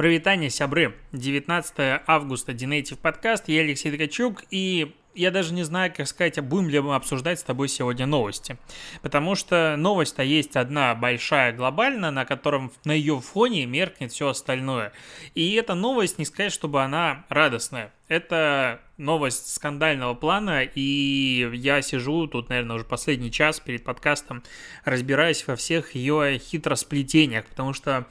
Провитание, 0.00 0.48
сябры. 0.48 0.94
19 1.12 2.00
августа, 2.06 2.54
Динейтив 2.54 2.96
подкаст. 2.96 3.50
Я 3.50 3.60
Алексей 3.60 3.92
Ткачук, 3.92 4.44
и 4.50 4.94
я 5.14 5.30
даже 5.30 5.52
не 5.52 5.62
знаю, 5.62 5.92
как 5.94 6.06
сказать, 6.06 6.38
а 6.38 6.42
будем 6.42 6.70
ли 6.70 6.80
мы 6.80 6.94
обсуждать 6.94 7.38
с 7.38 7.42
тобой 7.42 7.68
сегодня 7.68 8.06
новости. 8.06 8.56
Потому 9.02 9.34
что 9.34 9.74
новость-то 9.76 10.22
есть 10.22 10.56
одна 10.56 10.94
большая, 10.94 11.52
глобальная, 11.52 12.12
на 12.12 12.24
котором 12.24 12.72
на 12.86 12.92
ее 12.92 13.20
фоне 13.20 13.66
меркнет 13.66 14.10
все 14.10 14.28
остальное. 14.28 14.94
И 15.34 15.52
эта 15.52 15.74
новость, 15.74 16.18
не 16.18 16.24
сказать, 16.24 16.54
чтобы 16.54 16.82
она 16.82 17.26
радостная. 17.28 17.92
Это 18.08 18.80
новость 18.96 19.52
скандального 19.52 20.14
плана, 20.14 20.62
и 20.62 21.50
я 21.52 21.82
сижу 21.82 22.26
тут, 22.26 22.48
наверное, 22.48 22.76
уже 22.76 22.86
последний 22.86 23.30
час 23.30 23.60
перед 23.60 23.84
подкастом, 23.84 24.42
разбираясь 24.86 25.46
во 25.46 25.56
всех 25.56 25.94
ее 25.94 26.38
хитросплетениях, 26.38 27.44
потому 27.44 27.74
что 27.74 28.06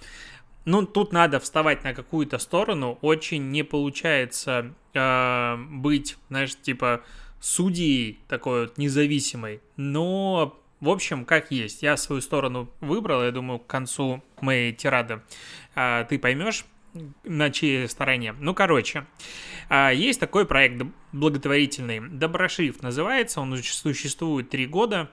ну, 0.65 0.85
тут 0.85 1.13
надо 1.13 1.39
вставать 1.39 1.83
на 1.83 1.93
какую-то 1.93 2.37
сторону. 2.37 2.97
Очень 3.01 3.49
не 3.49 3.63
получается 3.63 4.73
э, 4.93 5.55
быть, 5.57 6.17
знаешь, 6.29 6.55
типа 6.55 7.03
судьей 7.39 8.19
такой 8.27 8.61
вот 8.61 8.77
независимой. 8.77 9.61
Но, 9.77 10.59
в 10.79 10.89
общем, 10.89 11.25
как 11.25 11.51
есть. 11.51 11.81
Я 11.81 11.97
свою 11.97 12.21
сторону 12.21 12.69
выбрал. 12.81 13.23
Я 13.23 13.31
думаю, 13.31 13.59
к 13.59 13.67
концу 13.67 14.21
моей 14.41 14.73
тирады 14.73 15.21
э, 15.75 16.05
ты 16.09 16.19
поймешь, 16.19 16.65
на 17.23 17.51
чьей 17.51 17.87
стороне. 17.87 18.33
Ну, 18.39 18.53
короче, 18.53 19.05
э, 19.69 19.91
есть 19.93 20.19
такой 20.19 20.45
проект 20.45 20.81
благотворительный. 21.11 21.99
Доброшрифт 21.99 22.81
называется. 22.81 23.41
Он 23.41 23.55
существует 23.57 24.49
три 24.49 24.65
года. 24.65 25.09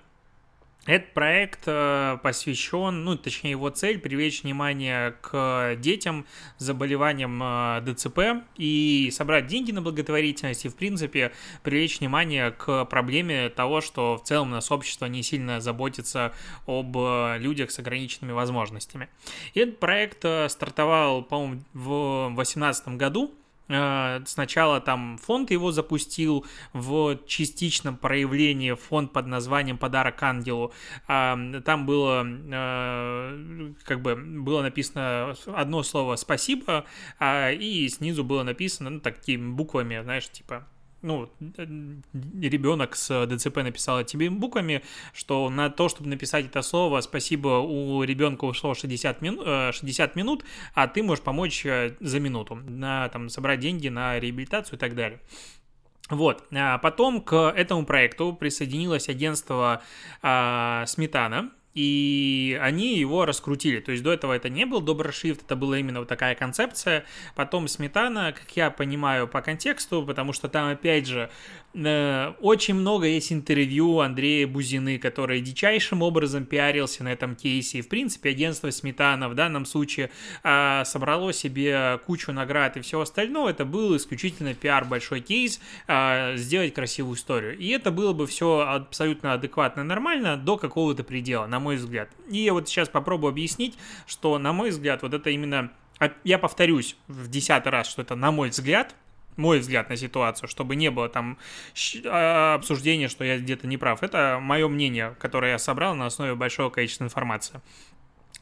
Этот 0.86 1.12
проект 1.14 1.62
э, 1.66 2.18
посвящен, 2.22 3.04
ну, 3.04 3.16
точнее, 3.16 3.50
его 3.50 3.70
цель 3.70 3.98
привлечь 3.98 4.44
внимание 4.44 5.16
к 5.20 5.74
детям 5.78 6.26
с 6.58 6.64
заболеванием 6.64 7.42
э, 7.42 7.80
ДЦП 7.84 8.44
и 8.56 9.10
собрать 9.12 9.48
деньги 9.48 9.72
на 9.72 9.82
благотворительность 9.82 10.64
и, 10.64 10.68
в 10.68 10.76
принципе, 10.76 11.32
привлечь 11.64 11.98
внимание 11.98 12.52
к 12.52 12.84
проблеме 12.84 13.48
того, 13.48 13.80
что 13.80 14.16
в 14.16 14.22
целом 14.22 14.48
у 14.48 14.52
нас 14.52 14.70
общество 14.70 15.06
не 15.06 15.24
сильно 15.24 15.60
заботится 15.60 16.32
об 16.66 16.96
э, 16.96 17.38
людях 17.38 17.72
с 17.72 17.80
ограниченными 17.80 18.32
возможностями. 18.32 19.08
И 19.54 19.60
этот 19.60 19.80
проект 19.80 20.24
стартовал, 20.48 21.22
по-моему, 21.22 21.62
в 21.74 22.28
2018 22.36 22.88
году, 22.96 23.34
сначала 23.68 24.80
там 24.80 25.18
фонд 25.18 25.50
его 25.50 25.72
запустил 25.72 26.46
в 26.72 27.18
частичном 27.26 27.96
проявлении 27.96 28.72
фонд 28.74 29.12
под 29.12 29.26
названием 29.26 29.78
«Подарок 29.78 30.22
ангелу». 30.22 30.72
Там 31.06 31.86
было 31.86 32.24
э, 32.26 33.72
как 33.84 34.02
бы 34.02 34.14
было 34.16 34.62
написано 34.62 35.34
одно 35.46 35.82
слово 35.82 36.16
«спасибо», 36.16 36.84
а, 37.18 37.50
и 37.50 37.88
снизу 37.88 38.24
было 38.24 38.42
написано 38.42 38.90
ну, 38.90 39.00
такими 39.00 39.52
буквами, 39.52 40.00
знаешь, 40.02 40.28
типа 40.30 40.66
ну, 41.02 41.30
ребенок 42.12 42.96
с 42.96 43.26
ДЦП 43.26 43.58
написал 43.58 44.02
тебе 44.04 44.30
буквами, 44.30 44.82
что 45.12 45.48
на 45.50 45.70
то, 45.70 45.88
чтобы 45.88 46.08
написать 46.08 46.46
это 46.46 46.62
слово, 46.62 47.00
спасибо, 47.00 47.60
у 47.60 48.02
ребенка 48.02 48.44
ушло 48.44 48.74
60 48.74 49.22
минут, 49.22 49.74
60 49.74 50.16
минут, 50.16 50.44
а 50.74 50.88
ты 50.88 51.02
можешь 51.02 51.24
помочь 51.24 51.64
э, 51.66 51.96
за 52.00 52.20
минуту, 52.20 52.56
на, 52.56 53.08
там, 53.08 53.28
собрать 53.28 53.60
деньги 53.60 53.88
на 53.88 54.18
реабилитацию 54.18 54.76
и 54.76 54.80
так 54.80 54.94
далее. 54.94 55.20
Вот, 56.08 56.44
а 56.52 56.78
потом 56.78 57.20
к 57.20 57.34
этому 57.56 57.84
проекту 57.84 58.32
присоединилось 58.32 59.08
агентство 59.08 59.82
а, 60.22 60.84
Сметана, 60.86 61.50
и 61.76 62.58
они 62.62 62.98
его 62.98 63.26
раскрутили. 63.26 63.80
То 63.80 63.92
есть 63.92 64.02
до 64.02 64.10
этого 64.10 64.32
это 64.32 64.48
не 64.48 64.64
был 64.64 64.80
Доброшрифт, 64.80 65.42
это 65.42 65.56
была 65.56 65.78
именно 65.78 66.00
вот 66.00 66.08
такая 66.08 66.34
концепция. 66.34 67.04
Потом 67.34 67.68
Сметана, 67.68 68.32
как 68.32 68.50
я 68.56 68.70
понимаю 68.70 69.28
по 69.28 69.42
контексту, 69.42 70.02
потому 70.02 70.32
что 70.32 70.48
там 70.48 70.70
опять 70.70 71.06
же 71.06 71.30
очень 71.76 72.74
много 72.74 73.06
есть 73.06 73.32
интервью 73.32 74.00
Андрея 74.00 74.46
Бузины, 74.46 74.98
который 74.98 75.40
дичайшим 75.42 76.00
образом 76.00 76.46
пиарился 76.46 77.04
на 77.04 77.12
этом 77.12 77.36
кейсе. 77.36 77.78
И, 77.78 77.82
в 77.82 77.88
принципе, 77.88 78.30
агентство 78.30 78.70
Сметана 78.70 79.28
в 79.28 79.34
данном 79.34 79.66
случае 79.66 80.10
а, 80.42 80.84
собрало 80.86 81.34
себе 81.34 82.00
кучу 82.06 82.32
наград 82.32 82.78
и 82.78 82.80
все 82.80 83.00
остальное. 83.00 83.50
Это 83.50 83.66
был 83.66 83.94
исключительно 83.94 84.54
пиар, 84.54 84.86
большой 84.86 85.20
кейс, 85.20 85.60
а, 85.86 86.34
сделать 86.36 86.72
красивую 86.72 87.16
историю. 87.16 87.58
И 87.58 87.68
это 87.68 87.90
было 87.90 88.14
бы 88.14 88.26
все 88.26 88.60
абсолютно 88.60 89.34
адекватно 89.34 89.84
нормально 89.84 90.38
до 90.38 90.56
какого-то 90.56 91.04
предела, 91.04 91.46
на 91.46 91.60
мой 91.60 91.76
взгляд. 91.76 92.08
И 92.30 92.38
я 92.38 92.54
вот 92.54 92.68
сейчас 92.68 92.88
попробую 92.88 93.30
объяснить, 93.30 93.76
что, 94.06 94.38
на 94.38 94.54
мой 94.54 94.70
взгляд, 94.70 95.02
вот 95.02 95.12
это 95.12 95.28
именно... 95.28 95.70
Я 96.24 96.38
повторюсь 96.38 96.96
в 97.06 97.28
десятый 97.28 97.72
раз, 97.72 97.86
что 97.86 98.02
это, 98.02 98.16
на 98.16 98.30
мой 98.30 98.50
взгляд, 98.50 98.94
мой 99.36 99.60
взгляд 99.60 99.88
на 99.88 99.96
ситуацию, 99.96 100.48
чтобы 100.48 100.76
не 100.76 100.90
было 100.90 101.08
там 101.08 101.38
а, 102.04 102.54
обсуждения, 102.54 103.08
что 103.08 103.24
я 103.24 103.38
где-то 103.38 103.66
не 103.66 103.76
прав. 103.76 104.02
Это 104.02 104.38
мое 104.40 104.68
мнение, 104.68 105.14
которое 105.18 105.52
я 105.52 105.58
собрал 105.58 105.94
на 105.94 106.06
основе 106.06 106.34
большого 106.34 106.70
количества 106.70 107.04
информации. 107.04 107.60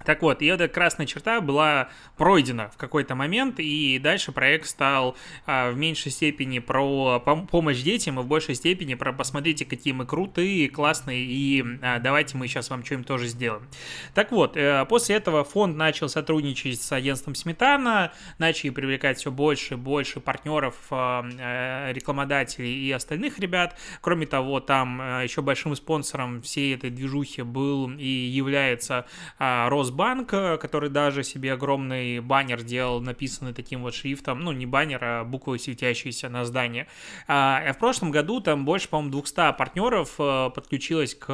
Так 0.05 0.22
вот, 0.22 0.43
и 0.43 0.47
эта 0.47 0.69
красная 0.69 1.06
черта 1.06 1.41
была 1.41 1.88
пройдена 2.16 2.69
в 2.69 2.77
какой-то 2.77 3.15
момент, 3.15 3.59
и 3.59 3.99
дальше 3.99 4.32
проект 4.32 4.66
стал 4.66 5.16
а, 5.47 5.71
в 5.71 5.77
меньшей 5.77 6.10
степени 6.12 6.59
про 6.59 7.22
пом- 7.25 7.47
помощь 7.47 7.81
детям, 7.81 8.21
и 8.21 8.22
в 8.22 8.27
большей 8.27 8.55
степени 8.55 8.94
про 8.94 9.12
посмотрите, 9.12 9.65
какие 9.65 9.93
мы 9.93 10.05
крутые, 10.05 10.69
классные, 10.69 11.25
и 11.25 11.65
а, 11.81 12.00
давайте 12.00 12.37
мы 12.37 12.49
сейчас 12.49 12.71
вам 12.71 12.84
что-нибудь 12.84 13.06
тоже 13.06 13.28
сделаем. 13.28 13.66
Так 14.15 14.32
вот, 14.32 14.56
а, 14.56 14.84
после 14.84 15.16
этого 15.16 15.44
фонд 15.44 15.77
начал 15.77 16.09
сотрудничать 16.09 16.82
с 16.82 16.93
агентством 16.93 17.34
Сметана, 17.34 18.12
начали 18.38 18.71
привлекать 18.71 19.19
все 19.19 19.31
больше 19.31 19.75
и 19.75 19.76
больше 19.76 20.21
партнеров, 20.21 20.75
а, 20.91 21.25
а, 21.41 21.93
рекламодателей 21.93 22.87
и 22.87 22.93
остальных 22.93 23.38
ребят. 23.38 23.78
Кроме 24.00 24.26
того, 24.26 24.61
там 24.61 24.99
а, 25.00 25.22
еще 25.22 25.41
большим 25.41 25.75
спонсором 25.76 26.43
всей 26.43 26.75
этой 26.75 26.91
движухи 26.91 27.43
был 27.43 27.91
и 27.91 28.06
является 28.06 29.06
а, 29.38 29.69
Рос 29.71 29.83
Росбанк, 29.84 30.30
который 30.30 30.88
даже 30.88 31.22
себе 31.22 31.52
огромный 31.52 32.20
баннер 32.20 32.62
делал, 32.62 33.02
написанный 33.02 33.52
таким 33.52 33.82
вот 33.82 33.94
шрифтом, 33.94 34.40
ну, 34.40 34.50
не 34.52 34.64
баннер, 34.64 34.98
а 35.02 35.24
буквы, 35.24 35.58
светящиеся 35.58 36.30
на 36.30 36.46
здании. 36.46 36.86
А, 37.28 37.62
а 37.68 37.72
в 37.74 37.78
прошлом 37.78 38.10
году 38.10 38.40
там 38.40 38.64
больше, 38.64 38.88
по-моему, 38.88 39.12
200 39.12 39.52
партнеров 39.58 40.14
э, 40.18 40.50
подключилось 40.54 41.14
к 41.14 41.32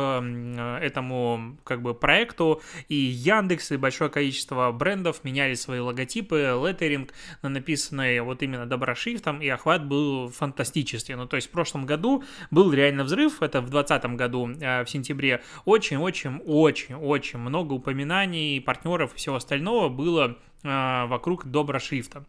этому, 0.82 1.58
как 1.62 1.80
бы, 1.80 1.94
проекту, 1.94 2.60
и 2.88 2.96
Яндекс, 2.96 3.70
и 3.70 3.76
большое 3.76 4.10
количество 4.10 4.72
брендов 4.72 5.22
меняли 5.22 5.54
свои 5.54 5.78
логотипы, 5.78 6.60
леттеринг 6.60 7.12
на 7.42 7.50
написанный 7.50 8.20
вот 8.20 8.42
именно 8.42 8.66
доброшрифтом, 8.66 9.40
и 9.40 9.48
охват 9.48 9.86
был 9.86 10.28
фантастический. 10.28 11.14
Ну, 11.14 11.26
то 11.26 11.36
есть 11.36 11.48
в 11.48 11.50
прошлом 11.52 11.86
году 11.86 12.24
был 12.50 12.72
реально 12.72 13.04
взрыв, 13.04 13.42
это 13.42 13.60
в 13.60 13.70
2020 13.70 14.16
году, 14.16 14.50
э, 14.60 14.84
в 14.84 14.90
сентябре, 14.90 15.40
очень-очень-очень-очень 15.66 17.38
много 17.38 17.74
упоминаний 17.74 18.39
партнеров 18.64 19.14
и 19.14 19.16
всего 19.16 19.36
остального 19.36 19.88
было 19.88 20.36
а, 20.62 21.06
вокруг 21.06 21.46
доброшрифта. 21.46 22.24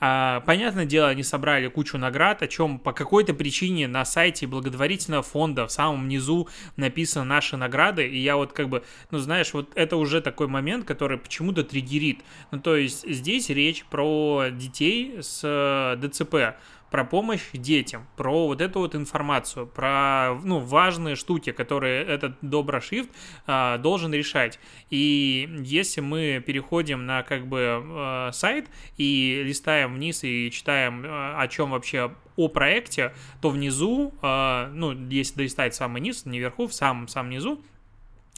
А, 0.00 0.40
понятное 0.40 0.84
дело, 0.84 1.08
они 1.08 1.22
собрали 1.22 1.68
кучу 1.68 1.96
наград, 1.96 2.42
о 2.42 2.48
чем 2.48 2.80
по 2.80 2.92
какой-то 2.92 3.34
причине 3.34 3.86
на 3.86 4.04
сайте 4.04 4.48
благотворительного 4.48 5.22
фонда 5.22 5.64
в 5.64 5.70
самом 5.70 6.08
низу 6.08 6.48
написано 6.76 7.24
наши 7.24 7.56
награды, 7.56 8.08
и 8.08 8.18
я 8.18 8.36
вот 8.36 8.52
как 8.52 8.68
бы, 8.68 8.82
ну 9.12 9.18
знаешь, 9.18 9.54
вот 9.54 9.70
это 9.76 9.96
уже 9.96 10.20
такой 10.20 10.48
момент, 10.48 10.86
который 10.86 11.18
почему-то 11.18 11.62
триггерит. 11.62 12.24
Ну 12.50 12.58
то 12.58 12.74
есть 12.74 13.08
здесь 13.08 13.48
речь 13.48 13.84
про 13.84 14.46
детей 14.50 15.18
с 15.20 15.42
э, 15.44 15.96
ДЦП, 16.04 16.58
про 16.90 17.04
помощь 17.04 17.42
детям, 17.52 18.06
про 18.16 18.46
вот 18.46 18.60
эту 18.60 18.80
вот 18.80 18.94
информацию, 18.94 19.66
про 19.66 20.38
ну, 20.42 20.58
важные 20.58 21.16
штуки, 21.16 21.52
которые 21.52 22.04
этот 22.04 22.36
доброшрифт 22.42 23.10
а, 23.46 23.78
должен 23.78 24.12
решать. 24.12 24.58
И 24.90 25.48
если 25.62 26.00
мы 26.00 26.42
переходим 26.44 27.06
на 27.06 27.22
как 27.22 27.46
бы 27.46 27.82
а, 27.84 28.30
сайт 28.32 28.68
и 28.96 29.42
листаем 29.44 29.94
вниз 29.94 30.24
и 30.24 30.50
читаем, 30.50 31.04
а, 31.06 31.40
о 31.40 31.48
чем 31.48 31.70
вообще 31.70 32.12
о 32.36 32.48
проекте, 32.48 33.12
то 33.40 33.50
внизу, 33.50 34.14
а, 34.22 34.70
ну, 34.72 34.92
если 35.08 35.36
долистать 35.36 35.74
самый 35.74 36.00
низ, 36.00 36.24
не 36.24 36.38
вверху, 36.38 36.66
в 36.68 36.74
самом-самом 36.74 37.30
низу, 37.30 37.62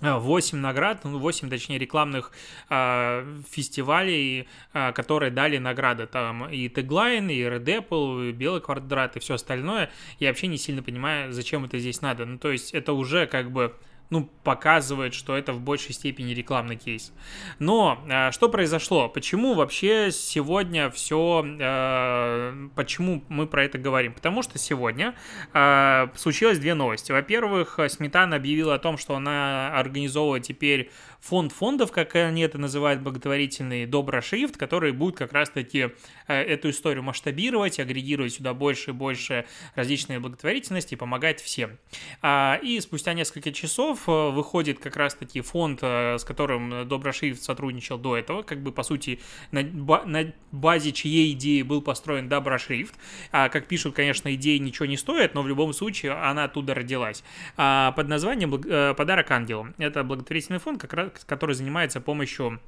8 0.00 0.58
наград, 0.58 1.05
ну 1.05 1.19
8, 1.19 1.50
точнее, 1.50 1.79
рекламных 1.79 2.32
э, 2.69 3.41
фестивалей, 3.50 4.49
э, 4.73 4.93
которые 4.93 5.31
дали 5.31 5.58
награды. 5.58 6.06
Там 6.06 6.49
и 6.49 6.69
теглайн, 6.69 7.29
и 7.29 7.41
Red 7.41 7.64
Apple, 7.64 8.31
и 8.31 8.32
Белый 8.32 8.61
квадрат, 8.61 9.17
и 9.17 9.20
все 9.20 9.35
остальное. 9.35 9.91
Я 10.19 10.29
вообще 10.29 10.47
не 10.47 10.58
сильно 10.58 10.82
понимаю, 10.82 11.32
зачем 11.32 11.64
это 11.64 11.79
здесь 11.79 12.00
надо. 12.00 12.25
Ну, 12.25 12.38
то 12.38 12.50
есть, 12.50 12.73
это 12.73 12.93
уже 12.93 13.26
как 13.26 13.50
бы 13.50 13.75
ну, 14.11 14.29
показывает, 14.43 15.15
что 15.15 15.37
это 15.37 15.53
в 15.53 15.61
большей 15.61 15.95
степени 15.95 16.33
рекламный 16.33 16.77
кейс. 16.77 17.12
Но 17.61 18.05
э, 18.09 18.33
что 18.33 18.49
произошло? 18.49 19.09
Почему 19.09 19.55
вообще 19.55 20.11
сегодня 20.11 20.91
все, 20.91 21.45
э, 21.47 22.69
почему 22.75 23.23
мы 23.29 23.47
про 23.47 23.65
это 23.65 23.79
говорим? 23.79 24.12
Потому 24.12 24.43
что 24.43 24.59
сегодня 24.59 25.15
э, 25.55 26.09
случилось 26.17 26.59
две 26.59 26.75
новости. 26.75 27.12
Во-первых, 27.12 27.79
Сметана 27.89 28.37
объявила 28.37 28.75
о 28.75 28.79
том, 28.79 28.99
что 28.99 29.15
она 29.15 29.79
организовывает 29.79 30.43
теперь 30.43 30.91
фонд 31.21 31.53
фондов, 31.53 31.93
как 31.93 32.15
они 32.17 32.43
это 32.43 32.59
называют, 32.59 33.03
благотворительный 33.03 33.87
Доброшрифт, 33.87 34.57
который 34.57 34.93
будет 34.93 35.17
как 35.17 35.33
раз-таки 35.33 35.91
э, 36.27 36.35
эту 36.35 36.71
историю 36.71 37.03
масштабировать, 37.03 37.79
агрегировать 37.79 38.35
сюда 38.35 38.55
больше 38.55 38.91
и 38.91 38.95
больше 38.95 39.47
различной 39.75 40.19
благотворительности 40.19 40.95
и 40.95 40.97
помогать 40.97 41.41
всем. 41.41 41.79
А, 42.23 42.59
и 42.63 42.81
спустя 42.81 43.13
несколько 43.13 43.53
часов 43.53 44.09
э, 44.09 44.31
выходит 44.31 44.79
как 44.79 44.97
раз-таки 44.97 45.41
фонд, 45.43 45.81
э, 45.83 46.17
с 46.19 46.25
которым 46.25 46.89
Доброшрифт 46.89 47.43
сотрудничал 47.43 47.99
до 47.99 48.17
этого, 48.17 48.43
как 48.43 48.63
бы, 48.63 48.73
по 48.73 48.83
сути, 48.83 49.21
на, 49.53 49.63
на 49.63 50.33
базе 50.53 50.93
чьей 50.93 51.33
идеи 51.33 51.63
был 51.63 51.83
построен 51.83 52.29
Доброшрифт. 52.29 52.95
А, 53.31 53.49
как 53.51 53.67
пишут, 53.67 53.95
конечно, 53.95 54.35
идеи 54.35 54.57
ничего 54.57 54.87
не 54.87 54.97
стоят, 54.97 55.35
но 55.35 55.43
в 55.43 55.49
любом 55.49 55.73
случае 55.75 56.13
она 56.13 56.45
оттуда 56.45 56.75
родилась. 56.75 57.23
А, 57.57 57.93
под 57.93 58.09
названием 58.09 58.51
«Подарок 58.51 59.31
ангелу». 59.31 59.69
Это 59.79 60.03
благотворительный 60.03 60.59
фонд, 60.59 60.81
как 60.81 60.93
раз 60.95 61.10
который 61.27 61.55
занимается 61.55 62.01
помощью 62.01 62.61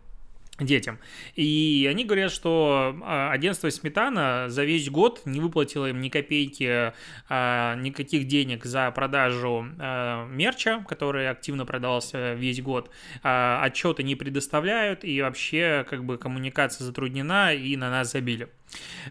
детям. 0.61 0.99
И 1.35 1.89
они 1.91 2.05
говорят, 2.05 2.31
что 2.31 2.95
а, 3.03 3.33
агентство 3.33 3.71
Сметана 3.71 4.47
за 4.49 4.65
весь 4.65 4.91
год 4.91 5.23
не 5.25 5.41
выплатило 5.41 5.89
им 5.89 6.01
ни 6.01 6.09
копейки, 6.09 6.93
а, 7.29 7.75
никаких 7.77 8.27
денег 8.27 8.65
за 8.65 8.91
продажу 8.91 9.67
а, 9.79 10.27
мерча, 10.27 10.85
который 10.89 11.29
активно 11.29 11.65
продавался 11.65 12.35
весь 12.35 12.61
год. 12.61 12.91
Отчеты 13.23 14.03
не 14.03 14.15
предоставляют, 14.15 15.05
и 15.05 15.21
вообще 15.23 15.87
как 15.89 16.05
бы 16.05 16.19
коммуникация 16.19 16.85
затруднена, 16.85 17.55
и 17.55 17.77
на 17.77 17.91
нас 17.91 18.13
забили. 18.13 18.49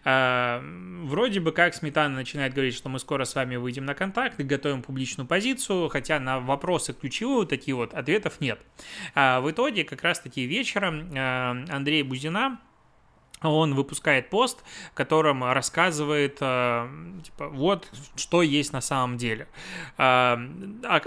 А, 0.03 0.63
вроде 1.03 1.39
бы 1.39 1.51
как 1.51 1.73
Сметана 1.73 2.15
начинает 2.15 2.53
говорить, 2.53 2.75
что 2.75 2.89
мы 2.89 2.99
скоро 2.99 3.25
с 3.25 3.35
вами 3.35 3.55
выйдем 3.55 3.85
на 3.85 3.93
контакт 3.93 4.39
и 4.39 4.43
готовим 4.43 4.81
публичную 4.81 5.27
позицию, 5.27 5.89
хотя 5.89 6.19
на 6.19 6.39
вопросы 6.39 6.93
ключевые 6.93 7.47
такие 7.47 7.75
вот 7.75 7.93
ответов 7.93 8.41
нет. 8.41 8.59
А, 9.15 9.41
в 9.41 9.51
итоге 9.51 9.83
как 9.83 10.01
раз-таки 10.03 10.45
вечером 10.45 11.11
а, 11.15 11.51
Андрей 11.69 12.03
Бузина, 12.03 12.59
он 13.49 13.73
выпускает 13.73 14.29
пост, 14.29 14.63
в 14.91 14.93
котором 14.93 15.43
рассказывает, 15.43 16.37
э, 16.41 16.87
типа, 17.23 17.49
вот 17.49 17.89
что 18.15 18.41
есть 18.41 18.73
на 18.73 18.81
самом 18.81 19.17
деле. 19.17 19.47
Э, 19.97 20.35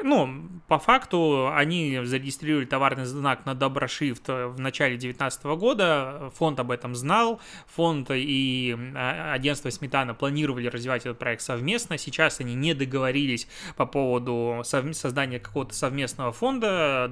ну, 0.02 0.48
по 0.66 0.78
факту 0.78 1.50
они 1.52 2.00
зарегистрировали 2.02 2.64
товарный 2.64 3.04
знак 3.04 3.46
на 3.46 3.54
Доброшифт 3.54 4.28
в 4.28 4.58
начале 4.58 4.96
2019 4.96 5.44
года, 5.56 6.32
фонд 6.36 6.58
об 6.60 6.70
этом 6.70 6.94
знал, 6.94 7.40
фонд 7.66 8.10
и 8.10 8.76
э, 8.76 9.32
агентство 9.32 9.70
Сметана 9.70 10.14
планировали 10.14 10.66
развивать 10.66 11.02
этот 11.02 11.18
проект 11.18 11.42
совместно, 11.42 11.98
сейчас 11.98 12.40
они 12.40 12.54
не 12.54 12.74
договорились 12.74 13.46
по 13.76 13.86
поводу 13.86 14.62
создания 14.64 15.38
какого-то 15.38 15.74
совместного 15.74 16.32
фонда, 16.32 17.10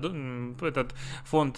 этот 0.62 0.94
фонд 1.24 1.56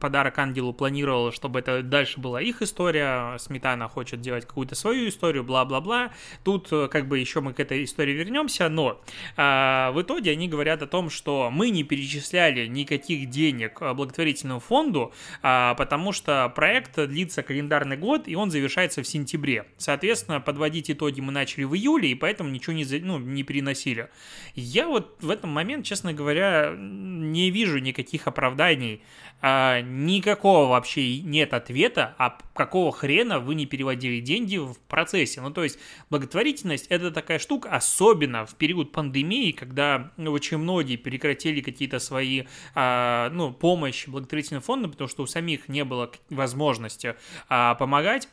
«Подарок 0.00 0.38
ангелу» 0.38 0.72
планировал, 0.72 1.32
чтобы 1.32 1.60
это 1.60 1.82
дальше 1.82 2.20
было 2.20 2.41
их 2.42 2.62
история, 2.62 3.36
Сметана 3.38 3.88
хочет 3.88 4.20
делать 4.20 4.46
какую-то 4.46 4.74
свою 4.74 5.08
историю, 5.08 5.44
бла-бла-бла. 5.44 6.12
Тут 6.44 6.68
э, 6.72 6.88
как 6.88 7.08
бы 7.08 7.18
еще 7.18 7.40
мы 7.40 7.52
к 7.52 7.60
этой 7.60 7.84
истории 7.84 8.12
вернемся, 8.12 8.68
но 8.68 9.00
а, 9.36 9.90
в 9.92 10.02
итоге 10.02 10.32
они 10.32 10.48
говорят 10.48 10.82
о 10.82 10.86
том, 10.86 11.10
что 11.10 11.50
мы 11.50 11.70
не 11.70 11.84
перечисляли 11.84 12.66
никаких 12.66 13.30
денег 13.30 13.80
благотворительному 13.80 14.60
фонду, 14.60 15.12
а, 15.42 15.74
потому 15.74 16.12
что 16.12 16.52
проект 16.54 16.98
длится 16.98 17.42
календарный 17.42 17.96
год, 17.96 18.28
и 18.28 18.34
он 18.34 18.50
завершается 18.50 19.02
в 19.02 19.06
сентябре. 19.06 19.66
Соответственно, 19.76 20.40
подводить 20.40 20.90
итоги 20.90 21.20
мы 21.20 21.32
начали 21.32 21.64
в 21.64 21.74
июле, 21.74 22.10
и 22.10 22.14
поэтому 22.14 22.50
ничего 22.50 22.72
не, 22.72 22.84
ну, 23.00 23.18
не 23.18 23.42
переносили. 23.42 24.08
Я 24.54 24.86
вот 24.86 25.16
в 25.20 25.30
этом 25.30 25.50
момент, 25.50 25.84
честно 25.86 26.12
говоря, 26.12 26.74
не 26.76 27.50
вижу 27.50 27.78
никаких 27.78 28.26
оправданий 28.26 29.02
а, 29.42 29.80
никакого 29.80 30.68
вообще 30.68 31.20
нет 31.20 31.52
ответа, 31.52 32.14
а 32.16 32.38
какого 32.54 32.92
хрена 32.92 33.40
вы 33.40 33.56
не 33.56 33.66
переводили 33.66 34.20
деньги 34.20 34.56
в 34.56 34.78
процессе. 34.88 35.40
Ну, 35.40 35.50
то 35.50 35.64
есть, 35.64 35.80
благотворительность– 36.10 36.86
это 36.88 37.10
такая 37.10 37.40
штука, 37.40 37.70
особенно 37.70 38.46
в 38.46 38.54
период 38.54 38.92
пандемии, 38.92 39.50
когда 39.50 40.12
очень 40.16 40.58
многие 40.58 40.96
прекратили 40.96 41.60
какие-то 41.60 41.98
свои, 41.98 42.44
а, 42.76 43.30
ну, 43.30 43.52
помощь 43.52 44.06
благотворительным 44.06 44.62
фондам, 44.62 44.92
потому 44.92 45.08
что 45.08 45.24
у 45.24 45.26
самих 45.26 45.68
не 45.68 45.84
было 45.84 46.10
возможности 46.30 47.16
а, 47.48 47.74
помогать. 47.74 48.28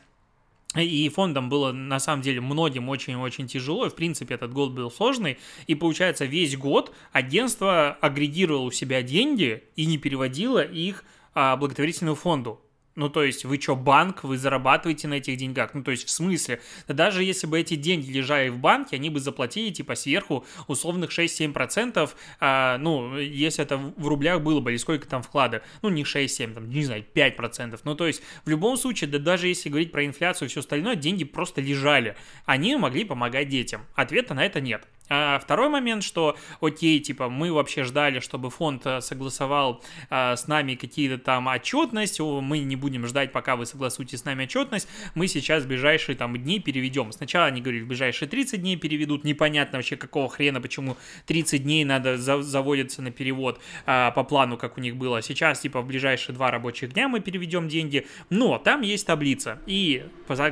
И 0.76 1.08
фондом 1.08 1.48
было, 1.48 1.72
на 1.72 1.98
самом 1.98 2.22
деле, 2.22 2.40
многим 2.40 2.88
очень-очень 2.88 3.48
тяжело. 3.48 3.88
В 3.88 3.94
принципе, 3.96 4.34
этот 4.34 4.52
год 4.52 4.70
был 4.70 4.90
сложный. 4.90 5.38
И, 5.66 5.74
получается, 5.74 6.26
весь 6.26 6.56
год 6.56 6.94
агентство 7.12 7.98
агрегировало 8.00 8.66
у 8.66 8.70
себя 8.70 9.02
деньги 9.02 9.64
и 9.74 9.86
не 9.86 9.98
переводило 9.98 10.62
их 10.62 11.04
а, 11.34 11.56
благотворительному 11.56 12.14
фонду. 12.14 12.60
Ну, 12.96 13.08
то 13.08 13.22
есть, 13.22 13.44
вы 13.44 13.60
что, 13.60 13.76
банк, 13.76 14.24
вы 14.24 14.36
зарабатываете 14.36 15.06
на 15.06 15.14
этих 15.14 15.36
деньгах? 15.36 15.74
Ну, 15.74 15.84
то 15.84 15.92
есть, 15.92 16.06
в 16.06 16.10
смысле? 16.10 16.60
Да 16.88 16.94
даже 16.94 17.22
если 17.22 17.46
бы 17.46 17.60
эти 17.60 17.76
деньги 17.76 18.10
лежали 18.10 18.48
в 18.48 18.58
банке, 18.58 18.96
они 18.96 19.10
бы 19.10 19.20
заплатили, 19.20 19.70
типа, 19.70 19.94
сверху 19.94 20.44
условных 20.66 21.10
6-7%, 21.10 22.10
а, 22.40 22.78
ну, 22.78 23.16
если 23.16 23.62
это 23.64 23.76
в 23.78 24.08
рублях 24.08 24.42
было 24.42 24.60
бы, 24.60 24.72
или 24.72 24.76
сколько 24.76 25.06
там 25.06 25.22
вклада, 25.22 25.62
ну, 25.82 25.88
не 25.88 26.02
6-7, 26.02 26.54
там, 26.54 26.68
не 26.68 26.84
знаю, 26.84 27.04
5%. 27.14 27.78
Ну, 27.84 27.94
то 27.94 28.06
есть, 28.08 28.22
в 28.44 28.50
любом 28.50 28.76
случае, 28.76 29.08
да 29.08 29.18
даже 29.18 29.46
если 29.46 29.68
говорить 29.68 29.92
про 29.92 30.04
инфляцию 30.04 30.46
и 30.46 30.50
все 30.50 30.60
остальное, 30.60 30.96
деньги 30.96 31.24
просто 31.24 31.60
лежали. 31.60 32.16
Они 32.44 32.74
могли 32.74 33.04
помогать 33.04 33.48
детям. 33.48 33.86
Ответа 33.94 34.34
на 34.34 34.44
это 34.44 34.60
нет. 34.60 34.86
А 35.12 35.40
второй 35.40 35.68
момент, 35.68 36.04
что, 36.04 36.36
окей, 36.60 37.00
типа, 37.00 37.28
мы 37.28 37.52
вообще 37.52 37.82
ждали, 37.82 38.20
чтобы 38.20 38.48
фонд 38.48 38.86
э, 38.86 39.00
согласовал 39.00 39.82
а, 40.08 40.36
с 40.36 40.46
нами 40.46 40.76
какие-то 40.76 41.18
там 41.18 41.48
отчетность, 41.48 42.20
мы 42.20 42.60
не 42.60 42.76
будем 42.76 43.08
ждать, 43.08 43.32
пока 43.32 43.56
вы 43.56 43.66
согласуете 43.66 44.16
с 44.16 44.24
нами 44.24 44.44
отчетность, 44.44 44.88
мы 45.16 45.26
сейчас 45.26 45.64
в 45.64 45.66
ближайшие 45.66 46.14
там 46.14 46.36
дни 46.36 46.60
переведем. 46.60 47.10
Сначала 47.10 47.46
они 47.46 47.60
говорили, 47.60 47.82
в 47.82 47.88
ближайшие 47.88 48.28
30 48.28 48.60
дней 48.60 48.76
переведут, 48.76 49.24
непонятно 49.24 49.78
вообще 49.78 49.96
какого 49.96 50.28
хрена, 50.28 50.60
почему 50.60 50.96
30 51.26 51.64
дней 51.64 51.84
надо 51.84 52.16
за 52.16 52.40
заводиться 52.40 53.02
на 53.02 53.10
перевод 53.10 53.60
а, 53.86 54.12
по 54.12 54.22
плану, 54.22 54.56
как 54.56 54.78
у 54.78 54.80
них 54.80 54.94
было. 54.94 55.22
Сейчас, 55.22 55.58
типа, 55.58 55.80
в 55.80 55.86
ближайшие 55.86 56.36
два 56.36 56.52
рабочих 56.52 56.92
дня 56.92 57.08
мы 57.08 57.18
переведем 57.18 57.66
деньги, 57.66 58.06
но 58.28 58.58
там 58.58 58.82
есть 58.82 59.08
таблица, 59.08 59.58
и 59.66 60.04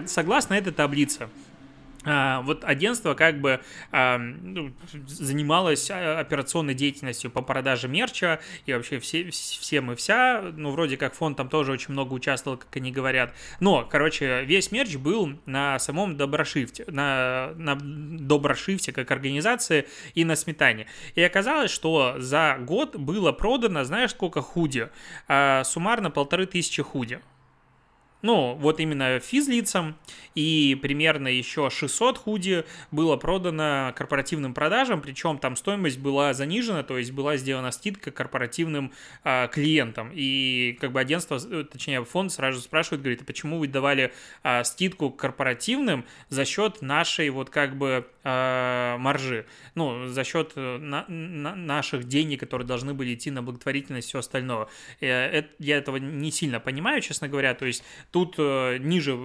согласно 0.06 0.55
этой 0.55 0.72
таблице, 0.72 1.28
вот 2.04 2.64
агентство 2.64 3.14
как 3.14 3.40
бы 3.40 3.60
а, 3.90 4.18
ну, 4.18 4.72
занималось 5.06 5.90
а, 5.90 6.20
операционной 6.20 6.74
деятельностью 6.74 7.30
по 7.30 7.42
продаже 7.42 7.88
мерча 7.88 8.40
и 8.66 8.72
вообще 8.72 8.98
все, 9.00 9.30
всем 9.30 9.92
и 9.92 9.96
вся, 9.96 10.42
ну, 10.56 10.70
вроде 10.70 10.96
как 10.96 11.14
фонд 11.14 11.36
там 11.36 11.48
тоже 11.48 11.72
очень 11.72 11.92
много 11.92 12.14
участвовал, 12.14 12.56
как 12.56 12.74
они 12.76 12.92
говорят, 12.92 13.34
но, 13.60 13.84
короче, 13.84 14.44
весь 14.44 14.70
мерч 14.70 14.96
был 14.96 15.38
на 15.46 15.78
самом 15.78 16.17
Доброшифте, 16.17 16.84
на, 16.86 17.52
на 17.56 17.76
Доброшифте 17.76 18.93
как 18.93 19.10
организации 19.10 19.86
и 20.14 20.24
на 20.24 20.36
Сметане. 20.36 20.86
И 21.14 21.22
оказалось, 21.22 21.70
что 21.70 22.14
за 22.19 22.58
год 22.60 22.96
было 22.96 23.32
продано, 23.32 23.84
знаешь, 23.84 24.10
сколько 24.10 24.40
худи? 24.40 24.88
Суммарно 25.64 26.10
полторы 26.10 26.46
тысячи 26.46 26.82
худи. 26.82 27.20
Ну, 28.20 28.55
вот 28.55 28.81
именно 28.81 29.20
физлицам, 29.20 29.96
и 30.34 30.77
примерно 30.81 31.29
еще 31.29 31.70
600 31.70 32.19
худи 32.19 32.65
было 32.91 33.17
продано 33.17 33.93
корпоративным 33.94 34.55
продажам, 34.55 35.01
причем 35.01 35.39
там 35.39 35.55
стоимость 35.55 35.98
была 35.98 36.34
занижена, 36.34 36.82
то 36.82 36.98
есть 36.98 37.13
была 37.13 37.37
сделана 37.37 37.70
скидка 37.70 38.10
корпоративным 38.10 38.93
а, 39.22 39.46
клиентам. 39.46 40.10
И 40.13 40.77
как 40.81 40.93
бы 40.93 41.01
агентство, 41.01 41.39
э, 41.39 41.65
точнее 41.65 42.05
фонд 42.05 42.32
сразу 42.32 42.60
спрашивает, 42.60 43.03
говорит, 43.03 43.22
а 43.22 43.25
почему 43.25 43.58
вы 43.58 43.69
давали 43.69 44.13
а, 44.43 44.65
скидку 44.65 45.10
корпоративным 45.10 46.05
за 46.29 46.44
счет 46.44 46.82
нашей 46.82 47.31
вот 47.31 47.51
как 47.51 47.77
бы 47.77 48.06
а, 48.31 48.98
маржи, 48.98 49.46
ну, 49.75 50.06
за 50.08 50.22
счет 50.22 50.53
э, 50.56 50.77
на, 50.79 51.06
на, 51.08 51.55
наших 51.55 52.05
денег, 52.05 52.41
которые 52.41 52.67
должны 52.67 52.93
были 52.93 53.15
идти 53.15 53.31
на 53.31 53.43
благотворительность 53.43 54.08
и 54.08 54.10
все 54.10 54.19
остальное. 54.19 54.69
Э, 55.01 55.44
я 55.58 55.79
этого 55.79 55.96
не 55.96 56.31
сильно 56.31 56.60
понимаю, 56.60 57.01
честно 57.01 57.29
говоря, 57.29 57.55
то 57.55 57.65
есть 57.65 57.82
Тут 58.10 58.36
э, 58.38 58.79
ниже, 58.79 59.17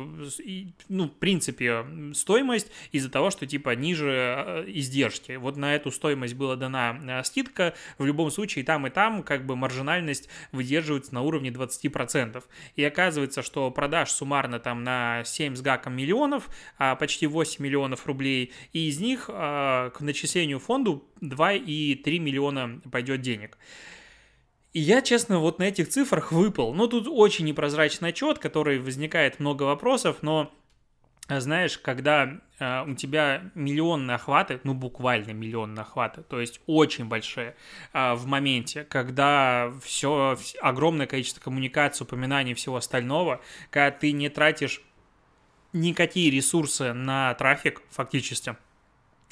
ну, 0.89 1.07
в 1.07 1.13
принципе, 1.13 1.85
стоимость 2.13 2.69
из-за 2.91 3.09
того, 3.09 3.29
что, 3.31 3.45
типа, 3.45 3.75
ниже 3.75 4.09
э, 4.09 4.65
издержки. 4.67 5.37
Вот 5.37 5.55
на 5.55 5.73
эту 5.73 5.89
стоимость 5.89 6.33
была 6.33 6.57
дана 6.57 6.99
э, 7.01 7.23
скидка. 7.23 7.73
В 7.97 8.05
любом 8.05 8.29
случае, 8.29 8.65
там 8.65 8.85
и 8.85 8.89
там, 8.89 9.23
как 9.23 9.45
бы, 9.45 9.55
маржинальность 9.55 10.27
выдерживается 10.51 11.13
на 11.13 11.21
уровне 11.21 11.49
20%. 11.49 12.43
И 12.75 12.83
оказывается, 12.83 13.41
что 13.41 13.71
продаж 13.71 14.11
суммарно 14.11 14.59
там 14.59 14.83
на 14.83 15.23
7 15.23 15.55
с 15.55 15.61
гаком 15.61 15.95
миллионов, 15.95 16.49
а 16.77 16.95
почти 16.95 17.25
8 17.25 17.63
миллионов 17.63 18.05
рублей, 18.05 18.51
и 18.73 18.89
из 18.89 18.99
них 18.99 19.27
к 19.27 19.95
начислению 19.99 20.59
фонду 20.59 21.07
2,3 21.21 22.19
миллиона 22.19 22.81
пойдет 22.91 23.21
денег. 23.21 23.57
И 24.73 24.79
я, 24.79 25.01
честно, 25.01 25.39
вот 25.39 25.59
на 25.59 25.63
этих 25.63 25.89
цифрах 25.89 26.31
выпал. 26.31 26.73
Ну, 26.73 26.87
тут 26.87 27.07
очень 27.07 27.45
непрозрачный 27.45 28.09
отчет, 28.09 28.39
который 28.39 28.79
возникает 28.79 29.39
много 29.39 29.63
вопросов, 29.63 30.17
но 30.21 30.51
а, 31.27 31.39
знаешь, 31.39 31.77
когда 31.77 32.41
э, 32.59 32.83
у 32.85 32.95
тебя 32.95 33.49
миллионные 33.55 34.15
охваты, 34.15 34.59
ну 34.65 34.73
буквально 34.73 35.31
миллионные 35.31 35.83
охваты, 35.83 36.21
то 36.23 36.41
есть 36.41 36.59
очень 36.65 37.05
большие 37.05 37.55
э, 37.93 38.13
в 38.15 38.25
моменте, 38.25 38.83
когда 38.83 39.71
все 39.81 40.37
огромное 40.59 41.07
количество 41.07 41.39
коммуникаций, 41.39 42.03
упоминаний 42.03 42.53
всего 42.55 42.75
остального, 42.75 43.41
когда 43.69 43.91
ты 43.91 44.11
не 44.11 44.27
тратишь 44.27 44.81
никакие 45.71 46.29
ресурсы 46.29 46.91
на 46.91 47.33
трафик 47.35 47.81
фактически, 47.89 48.57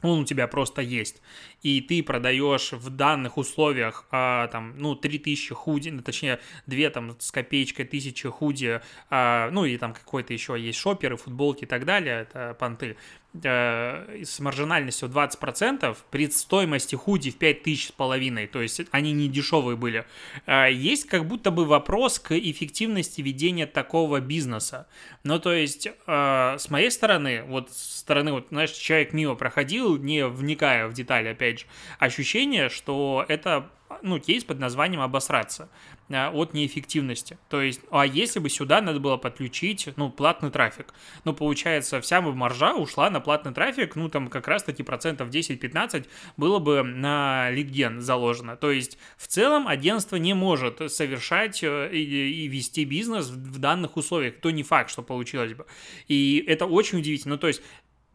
он 0.02 0.22
у 0.22 0.26
тебя 0.26 0.48
просто 0.48 0.82
есть, 0.82 1.22
и 1.62 1.82
ты 1.82 2.04
продаешь 2.04 2.72
в 2.72 2.90
данных 2.90 3.38
условиях, 3.38 4.06
а, 4.12 4.48
там, 4.48 4.74
ну, 4.78 4.96
3000 4.96 5.54
худи, 5.54 5.90
ну, 5.90 6.02
точнее, 6.02 6.40
2 6.68 6.90
там 6.90 7.16
с 7.20 7.32
копеечкой 7.32 7.86
тысячи 7.86 8.28
худи, 8.30 8.82
а, 9.10 9.50
ну, 9.52 9.66
и 9.66 9.78
там 9.78 9.94
какой-то 9.94 10.34
еще 10.34 10.60
есть 10.60 10.80
шоперы, 10.80 11.18
футболки 11.18 11.64
и 11.64 11.68
так 11.68 11.86
далее, 11.86 12.22
это 12.22 12.56
понты, 12.60 12.98
Э, 13.34 14.24
с 14.26 14.42
маржинальностью 14.42 15.08
20% 15.08 15.96
при 16.10 16.30
стоимости 16.30 16.96
худи 16.96 17.32
в 17.32 17.38
5000 17.38 17.88
с 17.88 17.92
половиной, 17.94 18.46
то 18.46 18.62
есть 18.62 18.82
они 18.92 19.14
не 19.14 19.30
дешевые 19.30 19.78
были, 19.78 20.06
э, 20.48 20.68
есть 20.70 21.08
как 21.08 21.26
будто 21.26 21.50
бы 21.50 21.64
вопрос 21.64 22.20
к 22.20 22.38
эффективности 22.38 23.22
ведения 23.22 23.68
такого 23.68 24.20
бизнеса. 24.20 24.86
Ну, 25.24 25.40
то 25.40 25.54
есть, 25.54 25.88
э, 25.88 26.56
с 26.60 26.70
моей 26.70 26.92
стороны, 26.92 27.44
вот 27.44 27.72
с 27.72 28.00
стороны, 28.00 28.34
вот, 28.34 28.48
знаешь, 28.50 28.72
человек 28.72 29.14
мимо 29.14 29.36
проходил, 29.36 29.96
не 29.96 30.28
вникая 30.28 30.88
в 30.88 30.94
детали, 30.94 31.30
опять 31.30 31.62
же, 31.62 31.66
ощущение, 32.00 32.68
что 32.68 33.24
это 33.30 33.70
ну, 34.02 34.20
кейс 34.20 34.44
под 34.44 34.60
названием 34.60 35.02
«обосраться» 35.02 35.70
э, 36.10 36.28
от 36.30 36.54
неэффективности. 36.54 37.38
То 37.50 37.62
есть, 37.62 37.82
а 37.92 38.06
если 38.06 38.40
бы 38.40 38.50
сюда 38.50 38.82
надо 38.82 39.00
было 39.00 39.18
подключить, 39.18 39.90
ну, 39.96 40.10
платный 40.10 40.52
трафик? 40.52 40.94
Ну, 41.24 41.34
получается, 41.34 42.02
вся 42.02 42.22
бы 42.22 42.34
маржа 42.34 42.74
ушла 42.74 43.10
на 43.10 43.20
платный 43.20 43.54
трафик, 43.54 43.96
ну, 43.96 44.10
там 44.10 44.28
как 44.28 44.48
раз-таки 44.48 44.84
процентов 44.84 45.30
10-15 45.30 46.08
было 46.38 46.60
бы 46.60 46.84
на 46.84 47.50
лидген 47.52 48.02
заложено. 48.02 48.56
То 48.56 48.72
есть, 48.72 48.98
в 49.18 49.28
целом, 49.28 49.68
агентство 49.68 50.16
не 50.16 50.34
может 50.34 50.92
совершать 50.92 51.64
э, 51.64 51.90
и, 51.92 52.46
и 52.46 52.48
вести 52.48 52.86
бизнес 52.86 53.30
в 53.30 53.60
данных 53.60 53.98
условиях. 53.98 54.40
То 54.40 54.52
не 54.52 54.64
факт, 54.64 54.90
что 54.90 55.02
получилось 55.02 55.54
бы. 55.54 55.66
И 56.08 56.44
это 56.48 56.66
очень 56.66 57.00
удивительно. 57.00 57.36
Ну, 57.36 57.40
то 57.40 57.48
есть, 57.48 57.62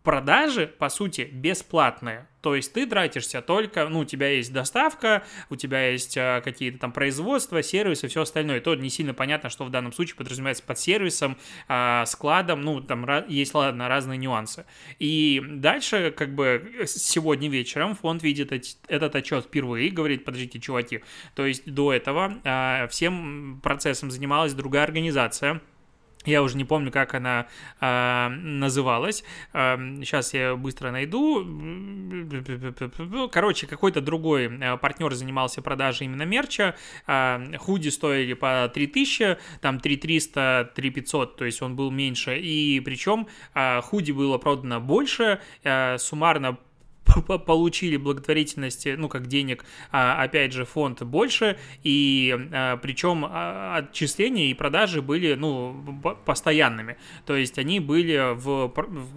продажи, 0.06 0.68
по 0.68 0.88
сути, 0.88 1.28
бесплатные. 1.32 2.28
То 2.40 2.54
есть 2.54 2.72
ты 2.72 2.86
тратишься 2.86 3.42
только, 3.42 3.88
ну, 3.88 4.00
у 4.00 4.04
тебя 4.04 4.28
есть 4.28 4.52
доставка, 4.52 5.24
у 5.50 5.56
тебя 5.56 5.88
есть 5.88 6.16
а, 6.16 6.40
какие-то 6.42 6.78
там 6.78 6.92
производства, 6.92 7.60
сервисы, 7.60 8.06
все 8.06 8.22
остальное. 8.22 8.60
То 8.60 8.76
не 8.76 8.88
сильно 8.88 9.14
понятно, 9.14 9.50
что 9.50 9.64
в 9.64 9.70
данном 9.70 9.92
случае 9.92 10.14
подразумевается 10.14 10.62
под 10.62 10.78
сервисом, 10.78 11.36
а, 11.66 12.06
складом, 12.06 12.62
ну, 12.62 12.80
там 12.80 13.04
есть, 13.26 13.52
ладно, 13.52 13.88
разные 13.88 14.16
нюансы. 14.16 14.64
И 15.00 15.42
дальше, 15.44 16.14
как 16.16 16.36
бы, 16.36 16.84
сегодня 16.86 17.48
вечером 17.48 17.96
фонд 17.96 18.22
видит 18.22 18.52
этот 18.86 19.16
отчет 19.16 19.46
впервые 19.46 19.88
и 19.88 19.90
говорит, 19.90 20.24
подождите, 20.24 20.60
чуваки, 20.60 21.02
то 21.34 21.44
есть 21.44 21.68
до 21.68 21.92
этого 21.92 22.38
а, 22.44 22.86
всем 22.86 23.60
процессом 23.60 24.12
занималась 24.12 24.54
другая 24.54 24.84
организация, 24.84 25.60
я 26.26 26.42
уже 26.42 26.56
не 26.56 26.64
помню, 26.64 26.90
как 26.90 27.14
она 27.14 27.46
э, 27.80 28.28
называлась. 28.28 29.24
Э, 29.52 29.76
сейчас 30.00 30.34
я 30.34 30.56
быстро 30.56 30.90
найду. 30.90 31.44
Короче, 33.30 33.66
какой-то 33.66 34.00
другой 34.00 34.46
э, 34.46 34.76
партнер 34.76 35.14
занимался 35.14 35.62
продажей 35.62 36.06
именно 36.06 36.24
мерча. 36.24 36.74
Э, 37.06 37.56
худи 37.58 37.88
стоили 37.88 38.34
по 38.34 38.70
3000, 38.72 39.38
там 39.60 39.80
3300, 39.80 40.72
3500, 40.74 41.36
то 41.36 41.44
есть 41.44 41.62
он 41.62 41.76
был 41.76 41.90
меньше. 41.90 42.38
И 42.38 42.80
причем 42.80 43.28
э, 43.54 43.80
худи 43.82 44.12
было 44.12 44.38
продано 44.38 44.80
больше. 44.80 45.40
Э, 45.62 45.96
суммарно 45.98 46.58
получили 47.46 47.96
благотворительности, 47.96 48.94
ну, 48.96 49.08
как 49.08 49.26
денег, 49.26 49.64
а, 49.92 50.22
опять 50.22 50.52
же, 50.52 50.64
фонд 50.64 51.02
больше, 51.02 51.58
и 51.82 52.36
а, 52.52 52.76
причем 52.76 53.24
а, 53.28 53.76
отчисления 53.76 54.46
и 54.46 54.54
продажи 54.54 55.02
были, 55.02 55.34
ну, 55.34 56.00
постоянными, 56.24 56.96
то 57.24 57.36
есть 57.36 57.58
они 57.58 57.80
были 57.80 58.34
в, 58.34 58.72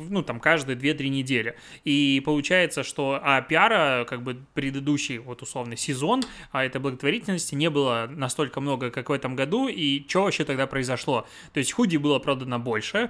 ну, 0.10 0.24
там, 0.24 0.40
каждые 0.40 0.78
2-3 0.78 1.10
недели, 1.10 1.56
и 1.84 2.22
получается, 2.26 2.84
что 2.84 3.20
а 3.22 3.42
пиара, 3.42 4.06
как 4.06 4.24
бы, 4.24 4.38
предыдущий, 4.54 5.18
вот, 5.18 5.42
условный 5.42 5.78
сезон, 5.78 6.24
а 6.52 6.66
этой 6.66 6.80
благотворительности 6.82 7.56
не 7.56 7.70
было 7.70 8.08
настолько 8.10 8.62
много, 8.62 8.92
как 8.92 9.10
в 9.10 9.14
этом 9.14 9.36
году, 9.36 9.68
и 9.68 10.08
что 10.08 10.24
вообще 10.24 10.44
тогда 10.44 10.68
произошло? 10.68 11.26
То 11.54 11.60
есть 11.60 11.72
худи 11.72 11.98
было 11.98 12.20
продано 12.20 12.60
больше, 12.60 13.10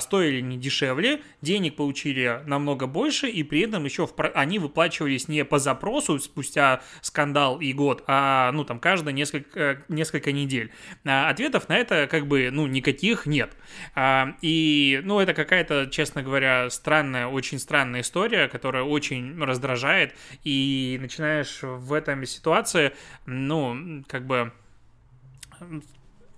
стоили 0.00 0.40
не 0.40 0.56
дешевле, 0.56 1.22
денег 1.42 1.76
получили 1.76 2.42
намного 2.46 2.86
больше, 2.86 3.28
и 3.28 3.42
при 3.42 3.60
этом 3.60 3.84
еще 3.84 4.06
в 4.06 4.14
они 4.28 4.58
выплачивались 4.58 5.28
не 5.28 5.44
по 5.44 5.58
запросу 5.58 6.18
спустя 6.18 6.80
скандал 7.00 7.60
и 7.60 7.72
год, 7.72 8.04
а, 8.06 8.50
ну, 8.52 8.64
там, 8.64 8.78
каждые 8.78 9.14
несколько, 9.14 9.82
несколько 9.88 10.32
недель. 10.32 10.72
А 11.04 11.28
ответов 11.28 11.68
на 11.68 11.76
это, 11.76 12.06
как 12.10 12.26
бы, 12.26 12.50
ну, 12.50 12.66
никаких 12.66 13.26
нет. 13.26 13.56
А, 13.94 14.34
и, 14.42 15.00
ну, 15.04 15.20
это 15.20 15.34
какая-то, 15.34 15.88
честно 15.90 16.22
говоря, 16.22 16.70
странная, 16.70 17.26
очень 17.26 17.58
странная 17.58 18.02
история, 18.02 18.48
которая 18.48 18.82
очень 18.82 19.42
раздражает, 19.42 20.14
и 20.44 20.98
начинаешь 21.00 21.58
в 21.62 21.92
этом 21.92 22.24
ситуации, 22.26 22.92
ну, 23.26 24.04
как 24.06 24.26
бы 24.26 24.52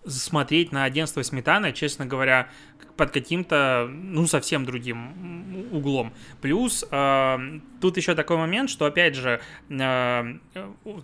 смотреть 0.06 0.72
на 0.72 0.84
агентство 0.84 1.22
Сметана, 1.22 1.72
честно 1.72 2.06
говоря, 2.06 2.48
под 2.96 3.10
каким-то, 3.10 3.88
ну, 3.90 4.26
совсем 4.26 4.64
другим 4.64 5.68
углом. 5.72 6.12
Плюс 6.40 6.84
э, 6.90 7.60
тут 7.80 7.96
еще 7.96 8.14
такой 8.14 8.36
момент, 8.36 8.70
что, 8.70 8.84
опять 8.86 9.14
же, 9.14 9.40
э, 9.68 10.38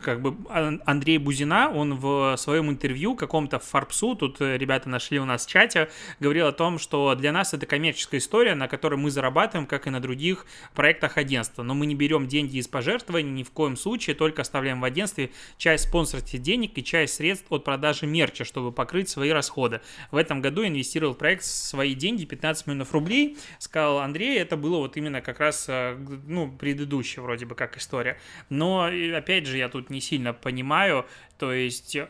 как 0.03 0.21
бы 0.21 0.37
Андрей 0.85 1.19
Бузина, 1.19 1.71
он 1.71 1.95
в 1.95 2.37
своем 2.37 2.71
интервью 2.71 3.15
каком-то 3.15 3.59
в 3.59 3.65
Фарпсу, 3.65 4.15
тут 4.15 4.41
ребята 4.41 4.89
нашли 4.89 5.19
у 5.19 5.25
нас 5.25 5.47
в 5.47 5.51
чате, 5.51 5.89
говорил 6.21 6.47
о 6.47 6.53
том, 6.53 6.79
что 6.79 7.15
для 7.15 7.33
нас 7.33 7.55
это 7.55 7.67
коммерческая 7.67 8.21
история, 8.21 8.55
на 8.55 8.69
которой 8.69 8.97
мы 8.97 9.11
зарабатываем, 9.11 9.67
как 9.67 9.87
и 9.87 9.91
на 9.91 10.01
других 10.01 10.47
проектах 10.75 11.17
агентства. 11.17 11.63
Но 11.63 11.75
мы 11.75 11.87
не 11.87 11.95
берем 11.95 12.29
деньги 12.29 12.59
из 12.59 12.69
пожертвований 12.69 13.31
ни 13.31 13.43
в 13.43 13.51
коем 13.51 13.77
случае, 13.77 14.15
только 14.15 14.43
оставляем 14.43 14.81
в 14.81 14.85
агентстве 14.85 15.31
часть 15.57 15.89
спонсорских 15.89 16.41
денег 16.43 16.77
и 16.77 16.85
часть 16.85 17.15
средств 17.15 17.47
от 17.51 17.65
продажи 17.65 18.07
мерча, 18.07 18.45
чтобы 18.45 18.73
покрыть 18.73 19.09
свои 19.09 19.31
расходы. 19.31 19.81
В 20.11 20.17
этом 20.17 20.41
году 20.41 20.67
инвестировал 20.67 21.15
в 21.15 21.19
проект 21.19 21.45
свои 21.69 21.95
деньги, 21.95 22.25
15 22.25 22.67
миллионов 22.67 22.93
рублей, 22.93 23.37
сказал 23.59 23.99
Андрей, 23.99 24.39
это 24.39 24.57
было 24.57 24.79
вот 24.79 24.97
именно 24.97 25.21
как 25.21 25.41
раз, 25.41 25.67
э, 25.69 25.97
ну, 26.27 26.51
предыдущая 26.51 27.23
вроде 27.23 27.47
бы 27.47 27.55
как 27.55 27.77
история. 27.77 28.19
Но, 28.49 28.91
опять 29.15 29.47
же, 29.47 29.59
я 29.59 29.69
тут 29.69 29.91
не 29.91 30.01
сильно 30.01 30.33
понимаю, 30.33 31.07
то 31.39 31.53
есть, 31.53 31.95
э, 31.95 32.07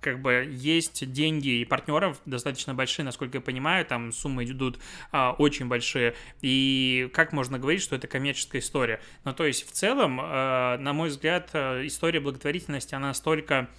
как 0.00 0.20
бы 0.20 0.48
есть 0.50 1.10
деньги 1.12 1.60
и 1.60 1.64
партнеров 1.64 2.20
достаточно 2.26 2.74
большие, 2.74 3.04
насколько 3.04 3.38
я 3.38 3.40
понимаю, 3.40 3.86
там 3.86 4.12
суммы 4.12 4.44
идут 4.44 4.78
э, 5.12 5.28
очень 5.38 5.66
большие. 5.66 6.14
И 6.42 7.08
как 7.14 7.32
можно 7.32 7.58
говорить, 7.58 7.82
что 7.82 7.96
это 7.96 8.06
коммерческая 8.06 8.60
история? 8.60 9.00
Ну, 9.24 9.32
то 9.32 9.46
есть, 9.46 9.66
в 9.66 9.72
целом, 9.72 10.20
э, 10.20 10.76
на 10.78 10.92
мой 10.92 11.08
взгляд, 11.08 11.50
э, 11.54 11.86
история 11.86 12.20
благотворительности, 12.20 12.94
она 12.94 13.08
настолько 13.08 13.70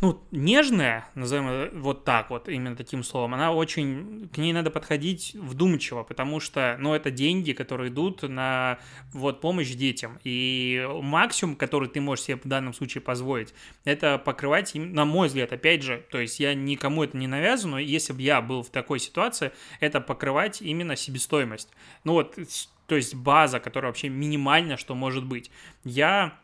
ну, 0.00 0.22
нежная, 0.30 1.06
назовем 1.14 1.80
вот 1.80 2.04
так 2.04 2.30
вот, 2.30 2.48
именно 2.48 2.76
таким 2.76 3.02
словом, 3.02 3.34
она 3.34 3.52
очень, 3.52 4.28
к 4.32 4.38
ней 4.38 4.52
надо 4.52 4.70
подходить 4.70 5.34
вдумчиво, 5.34 6.02
потому 6.02 6.40
что, 6.40 6.76
ну, 6.78 6.94
это 6.94 7.10
деньги, 7.10 7.52
которые 7.52 7.90
идут 7.90 8.22
на 8.22 8.78
вот 9.12 9.40
помощь 9.40 9.70
детям, 9.70 10.18
и 10.24 10.86
максимум, 11.02 11.56
который 11.56 11.88
ты 11.88 12.00
можешь 12.00 12.26
себе 12.26 12.36
в 12.36 12.46
данном 12.46 12.74
случае 12.74 13.02
позволить, 13.02 13.54
это 13.84 14.18
покрывать, 14.18 14.72
на 14.74 15.04
мой 15.04 15.28
взгляд, 15.28 15.52
опять 15.52 15.82
же, 15.82 16.04
то 16.10 16.18
есть 16.18 16.40
я 16.40 16.54
никому 16.54 17.04
это 17.04 17.16
не 17.16 17.26
навязываю, 17.26 17.72
но 17.72 17.78
если 17.78 18.12
бы 18.12 18.22
я 18.22 18.40
был 18.40 18.62
в 18.62 18.70
такой 18.70 18.98
ситуации, 18.98 19.52
это 19.80 20.00
покрывать 20.00 20.62
именно 20.62 20.96
себестоимость. 20.96 21.70
Ну 22.04 22.12
вот, 22.12 22.38
то 22.86 22.96
есть 22.96 23.14
база, 23.14 23.60
которая 23.60 23.90
вообще 23.90 24.08
минимальная, 24.08 24.76
что 24.76 24.94
может 24.94 25.24
быть. 25.24 25.50
Я 25.84 26.38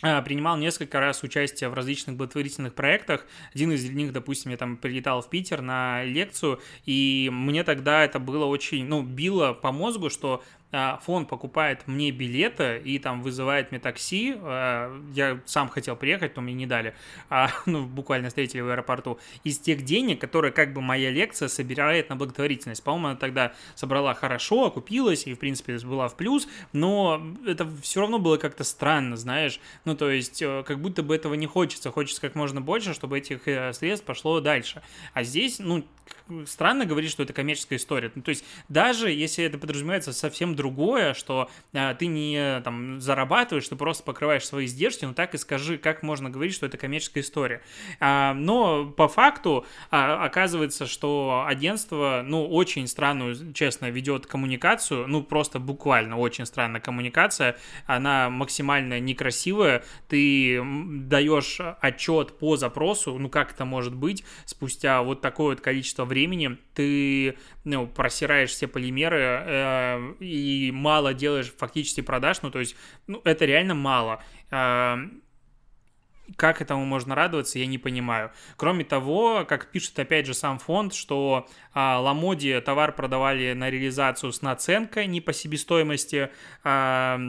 принимал 0.00 0.56
несколько 0.56 1.00
раз 1.00 1.22
участие 1.22 1.70
в 1.70 1.74
различных 1.74 2.16
благотворительных 2.16 2.74
проектах. 2.74 3.26
Один 3.54 3.72
из 3.72 3.88
них, 3.88 4.12
допустим, 4.12 4.50
я 4.50 4.56
там 4.56 4.76
прилетал 4.76 5.22
в 5.22 5.30
Питер 5.30 5.62
на 5.62 6.04
лекцию, 6.04 6.60
и 6.84 7.30
мне 7.32 7.64
тогда 7.64 8.04
это 8.04 8.18
было 8.18 8.44
очень, 8.44 8.84
ну, 8.86 9.02
било 9.02 9.52
по 9.52 9.72
мозгу, 9.72 10.10
что 10.10 10.42
а, 10.63 10.63
фонд 11.02 11.28
покупает 11.28 11.86
мне 11.86 12.10
билеты 12.10 12.80
и 12.84 12.98
там 12.98 13.22
вызывает 13.22 13.70
мне 13.70 13.80
такси, 13.80 14.34
а, 14.38 15.00
я 15.14 15.40
сам 15.44 15.68
хотел 15.68 15.96
приехать, 15.96 16.34
но 16.36 16.42
мне 16.42 16.54
не 16.54 16.66
дали, 16.66 16.94
а, 17.30 17.50
ну, 17.66 17.84
буквально 17.84 18.28
встретили 18.28 18.60
в 18.60 18.68
аэропорту, 18.68 19.18
из 19.44 19.58
тех 19.58 19.82
денег, 19.82 20.20
которые 20.20 20.52
как 20.52 20.72
бы 20.72 20.80
моя 20.80 21.10
лекция 21.10 21.48
собирает 21.48 22.08
на 22.08 22.16
благотворительность. 22.16 22.82
По-моему, 22.82 23.08
она 23.08 23.16
тогда 23.16 23.52
собрала 23.74 24.14
хорошо, 24.14 24.66
окупилась 24.66 25.26
и, 25.26 25.34
в 25.34 25.38
принципе, 25.38 25.78
была 25.78 26.08
в 26.08 26.16
плюс, 26.16 26.48
но 26.72 27.22
это 27.46 27.68
все 27.82 28.00
равно 28.00 28.18
было 28.18 28.36
как-то 28.36 28.64
странно, 28.64 29.16
знаешь, 29.16 29.60
ну, 29.84 29.94
то 29.96 30.10
есть, 30.10 30.42
э, 30.42 30.64
как 30.66 30.80
будто 30.80 31.02
бы 31.02 31.14
этого 31.14 31.34
не 31.34 31.46
хочется, 31.46 31.90
хочется 31.90 32.20
как 32.20 32.34
можно 32.34 32.60
больше, 32.60 32.94
чтобы 32.94 33.18
этих 33.18 33.46
э, 33.46 33.72
средств 33.72 34.06
пошло 34.06 34.40
дальше. 34.40 34.82
А 35.12 35.22
здесь, 35.22 35.58
ну, 35.58 35.84
странно 36.46 36.86
говорить, 36.86 37.10
что 37.10 37.22
это 37.22 37.32
коммерческая 37.32 37.78
история. 37.78 38.10
Ну, 38.14 38.22
то 38.22 38.30
есть, 38.30 38.44
даже 38.68 39.10
если 39.10 39.44
это 39.44 39.58
подразумевается 39.58 40.12
совсем 40.12 40.54
другое, 40.54 41.14
что 41.14 41.50
а, 41.72 41.94
ты 41.94 42.06
не 42.06 42.60
там 42.62 43.00
зарабатываешь, 43.00 43.68
ты 43.68 43.76
просто 43.76 44.02
покрываешь 44.04 44.46
свои 44.46 44.66
издержки, 44.66 45.04
ну 45.04 45.14
так 45.14 45.34
и 45.34 45.38
скажи, 45.38 45.78
как 45.78 46.02
можно 46.02 46.30
говорить, 46.30 46.54
что 46.54 46.66
это 46.66 46.78
коммерческая 46.78 47.22
история. 47.22 47.62
А, 48.00 48.34
но 48.34 48.86
по 48.86 49.08
факту 49.08 49.66
а, 49.90 50.24
оказывается, 50.24 50.86
что 50.86 51.44
агентство, 51.46 52.22
ну, 52.24 52.46
очень 52.48 52.86
странную, 52.86 53.52
честно, 53.52 53.90
ведет 53.90 54.26
коммуникацию, 54.26 55.06
ну, 55.06 55.22
просто 55.22 55.58
буквально 55.58 56.16
очень 56.16 56.46
странная 56.46 56.80
коммуникация, 56.80 57.56
она 57.86 58.30
максимально 58.30 59.00
некрасивая, 59.00 59.84
ты 60.08 60.60
даешь 60.64 61.60
отчет 61.80 62.38
по 62.38 62.56
запросу, 62.56 63.18
ну, 63.18 63.28
как 63.28 63.52
это 63.52 63.64
может 63.64 63.94
быть, 63.94 64.24
спустя 64.46 65.02
вот 65.02 65.20
такое 65.20 65.54
вот 65.54 65.60
количество 65.60 65.93
времени, 66.02 66.58
ты 66.74 67.38
ну, 67.62 67.86
просираешь 67.86 68.50
все 68.50 68.66
полимеры 68.66 69.20
э, 69.20 70.14
и 70.18 70.72
мало 70.72 71.14
делаешь 71.14 71.52
фактически 71.56 72.00
продаж, 72.00 72.42
ну, 72.42 72.50
то 72.50 72.58
есть, 72.58 72.74
ну, 73.06 73.22
это 73.24 73.44
реально 73.44 73.76
мало. 73.76 74.20
Э, 74.50 74.96
как 76.36 76.62
этому 76.62 76.84
можно 76.84 77.14
радоваться, 77.14 77.58
я 77.58 77.66
не 77.66 77.78
понимаю. 77.78 78.32
Кроме 78.56 78.84
того, 78.84 79.44
как 79.46 79.70
пишет 79.70 79.98
опять 79.98 80.26
же 80.26 80.34
сам 80.34 80.58
фонд, 80.58 80.94
что 80.94 81.46
а, 81.72 82.00
Ламоди 82.00 82.60
товар 82.60 82.94
продавали 82.94 83.52
на 83.52 83.70
реализацию 83.70 84.32
с 84.32 84.42
наценкой, 84.42 85.06
не 85.06 85.20
по 85.20 85.32
себестоимости, 85.32 86.30
а, 86.62 87.20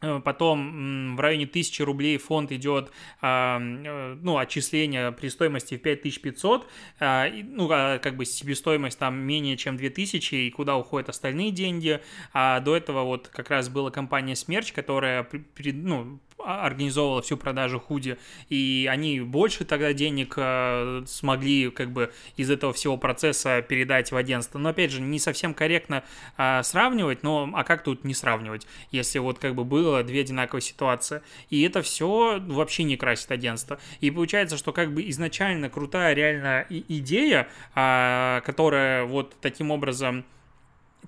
потом 0.00 1.16
в 1.16 1.20
районе 1.20 1.46
1000 1.46 1.84
рублей 1.84 2.18
фонд 2.18 2.52
идет, 2.52 2.90
а, 3.20 3.58
э, 3.58 4.16
ну, 4.20 4.38
отчисление 4.38 5.12
при 5.12 5.28
стоимости 5.28 5.76
в 5.76 5.82
5500, 5.82 6.66
а, 7.00 7.28
ну, 7.30 7.68
а, 7.70 7.98
как 7.98 8.16
бы 8.16 8.24
себестоимость 8.24 8.98
там 8.98 9.16
менее 9.16 9.56
чем 9.56 9.76
2000, 9.76 10.34
и 10.34 10.50
куда 10.50 10.76
уходят 10.76 11.08
остальные 11.08 11.52
деньги. 11.52 12.00
А 12.32 12.60
до 12.60 12.76
этого 12.76 13.04
вот 13.04 13.28
как 13.28 13.50
раз 13.50 13.68
была 13.68 13.90
компания 13.90 14.36
Смерч, 14.36 14.72
которая, 14.72 15.26
ну, 15.58 16.18
организовывала 16.38 17.22
всю 17.22 17.36
продажу 17.36 17.80
худи, 17.80 18.18
и 18.48 18.88
они 18.90 19.20
больше 19.20 19.64
тогда 19.64 19.92
денег 19.92 20.34
э, 20.36 21.02
смогли 21.06 21.70
как 21.70 21.90
бы 21.90 22.12
из 22.36 22.50
этого 22.50 22.72
всего 22.72 22.96
процесса 22.96 23.62
передать 23.62 24.12
в 24.12 24.16
агентство. 24.16 24.58
Но 24.58 24.70
опять 24.70 24.90
же, 24.90 25.00
не 25.00 25.18
совсем 25.18 25.54
корректно 25.54 26.04
э, 26.36 26.62
сравнивать, 26.62 27.22
но 27.22 27.50
а 27.54 27.64
как 27.64 27.82
тут 27.82 28.04
не 28.04 28.14
сравнивать, 28.14 28.66
если 28.90 29.18
вот 29.18 29.38
как 29.38 29.54
бы 29.54 29.64
было 29.64 30.02
две 30.02 30.20
одинаковые 30.20 30.62
ситуации. 30.62 31.22
И 31.50 31.62
это 31.62 31.82
все 31.82 32.40
вообще 32.40 32.84
не 32.84 32.96
красит 32.96 33.30
агентство. 33.30 33.78
И 34.00 34.10
получается, 34.10 34.56
что 34.56 34.72
как 34.72 34.92
бы 34.92 35.08
изначально 35.10 35.70
крутая 35.70 36.14
реально 36.14 36.66
идея, 36.68 37.48
э, 37.74 38.40
которая 38.44 39.04
вот 39.04 39.34
таким 39.40 39.70
образом 39.70 40.24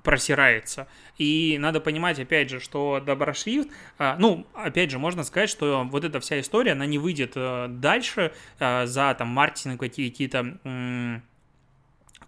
просирается. 0.02 0.88
И 1.18 1.56
надо 1.58 1.80
понимать, 1.80 2.18
опять 2.18 2.50
же, 2.50 2.60
что 2.60 3.00
Доброшрифт, 3.04 3.68
а, 3.98 4.16
ну, 4.18 4.46
опять 4.54 4.90
же, 4.90 4.98
можно 4.98 5.24
сказать, 5.24 5.50
что 5.50 5.84
вот 5.84 6.04
эта 6.04 6.20
вся 6.20 6.40
история, 6.40 6.72
она 6.72 6.86
не 6.86 6.98
выйдет 6.98 7.32
э, 7.36 7.66
дальше 7.68 8.32
а, 8.58 8.86
за 8.86 9.14
там 9.14 9.28
маркетинг 9.28 9.80
какие-то 9.80 11.22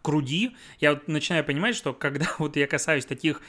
круги. 0.03 0.57
Я 0.81 0.95
вот 0.95 1.09
начинаю 1.09 1.45
понимать, 1.45 1.77
что 1.77 1.93
когда 1.93 2.27
вот 2.39 2.57
я 2.57 2.67
касаюсь 2.67 3.05
таких 3.05 3.43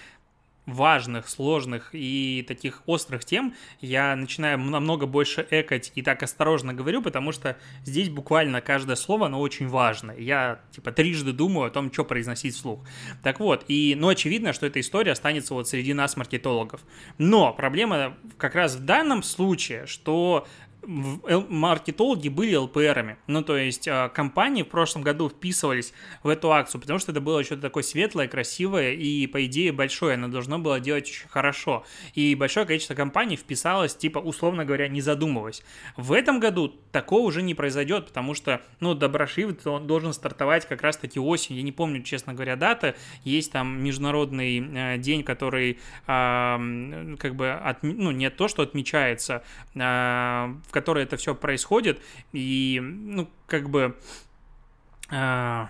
важных, 0.74 1.30
сложных 1.30 1.90
и 1.94 2.44
таких 2.48 2.84
острых 2.86 3.26
тем 3.26 3.56
я 3.82 4.16
начинаю 4.16 4.58
намного 4.58 5.06
больше 5.06 5.46
экать 5.50 5.92
и 5.96 6.02
так 6.02 6.24
осторожно 6.24 6.74
говорю, 6.74 7.02
потому 7.02 7.32
что 7.32 7.58
здесь 7.84 8.10
буквально 8.10 8.62
каждое 8.62 8.96
слово, 8.96 9.28
оно 9.28 9.40
очень 9.40 9.68
важно. 9.68 10.12
Я, 10.12 10.60
типа, 10.72 10.92
трижды 10.92 11.34
думаю 11.34 11.68
о 11.68 11.70
том, 11.70 11.92
что 11.92 12.04
произносить 12.04 12.56
вслух. 12.56 12.86
Так 13.24 13.40
вот, 13.40 13.66
и, 13.68 13.96
ну, 13.98 14.10
очевидно, 14.10 14.54
что 14.54 14.66
эта 14.66 14.80
история 14.80 15.12
останется 15.12 15.54
вот 15.54 15.68
среди 15.68 15.94
нас, 15.94 16.18
маркетологов. 16.18 16.82
Но 17.18 17.54
проблема 17.54 18.18
как 18.38 18.56
раз 18.56 18.76
в 18.76 18.86
данном 18.86 19.24
случае, 19.24 19.86
что 19.86 20.48
маркетологи 20.86 22.30
были 22.30 22.56
ЛПРами. 22.56 23.18
Ну, 23.28 23.42
то 23.44 23.58
есть 23.58 23.88
а, 23.88 24.10
компании 24.10 24.64
в 24.64 24.68
прошлом 24.68 25.02
году 25.02 25.30
вписывались 25.30 25.94
в 26.24 26.30
эту 26.30 26.52
акцию, 26.52 26.82
потому 26.82 27.00
что 27.00 27.12
это 27.12 27.22
было 27.22 27.44
что-то 27.44 27.62
такое 27.62 27.84
светлое, 27.84 28.28
красивое 28.28 28.94
и, 28.94 29.28
по 29.28 29.46
идее, 29.46 29.72
большое. 29.72 30.16
Оно 30.16 30.28
должно 30.28 30.60
было 30.60 30.80
делать 30.80 31.10
очень 31.10 31.28
хорошо. 31.28 31.84
И 32.14 32.34
большое 32.36 32.66
количество 32.66 32.96
компаний 32.96 33.36
вписалось, 33.36 33.96
типа, 33.96 34.20
условно 34.20 34.66
говоря, 34.66 34.88
не 34.88 35.02
задумываясь. 35.02 35.64
В 35.98 36.14
этом 36.14 36.40
году 36.40 36.74
такого 36.92 37.22
уже 37.22 37.42
не 37.42 37.54
произойдет, 37.54 38.08
потому 38.08 38.34
что, 38.34 38.62
ну, 38.80 38.94
Доброшрифт, 38.94 39.68
он 39.68 39.88
должен 39.88 40.14
стартовать 40.14 40.68
как 40.68 40.82
раз-таки 40.82 41.20
осень. 41.20 41.56
Я 41.56 41.62
не 41.62 41.72
помню, 41.72 42.04
честно 42.04 42.34
говоря, 42.34 42.56
даты. 42.56 42.96
Есть 43.24 43.52
там 43.52 43.84
международный 43.84 44.60
э, 44.60 44.98
день, 44.98 45.24
который 45.24 45.80
как 46.06 47.36
бы, 47.36 47.52
от, 47.52 47.84
ну, 47.84 48.12
не 48.12 48.30
то, 48.30 48.48
что 48.48 48.64
отмечается, 48.64 49.44
э, 49.76 50.54
в 50.70 50.72
которой 50.72 51.04
это 51.04 51.18
все 51.18 51.34
происходит, 51.34 52.00
и, 52.32 52.80
ну, 52.80 53.28
как 53.48 53.72
бы... 53.72 53.98
Э, 55.10 55.66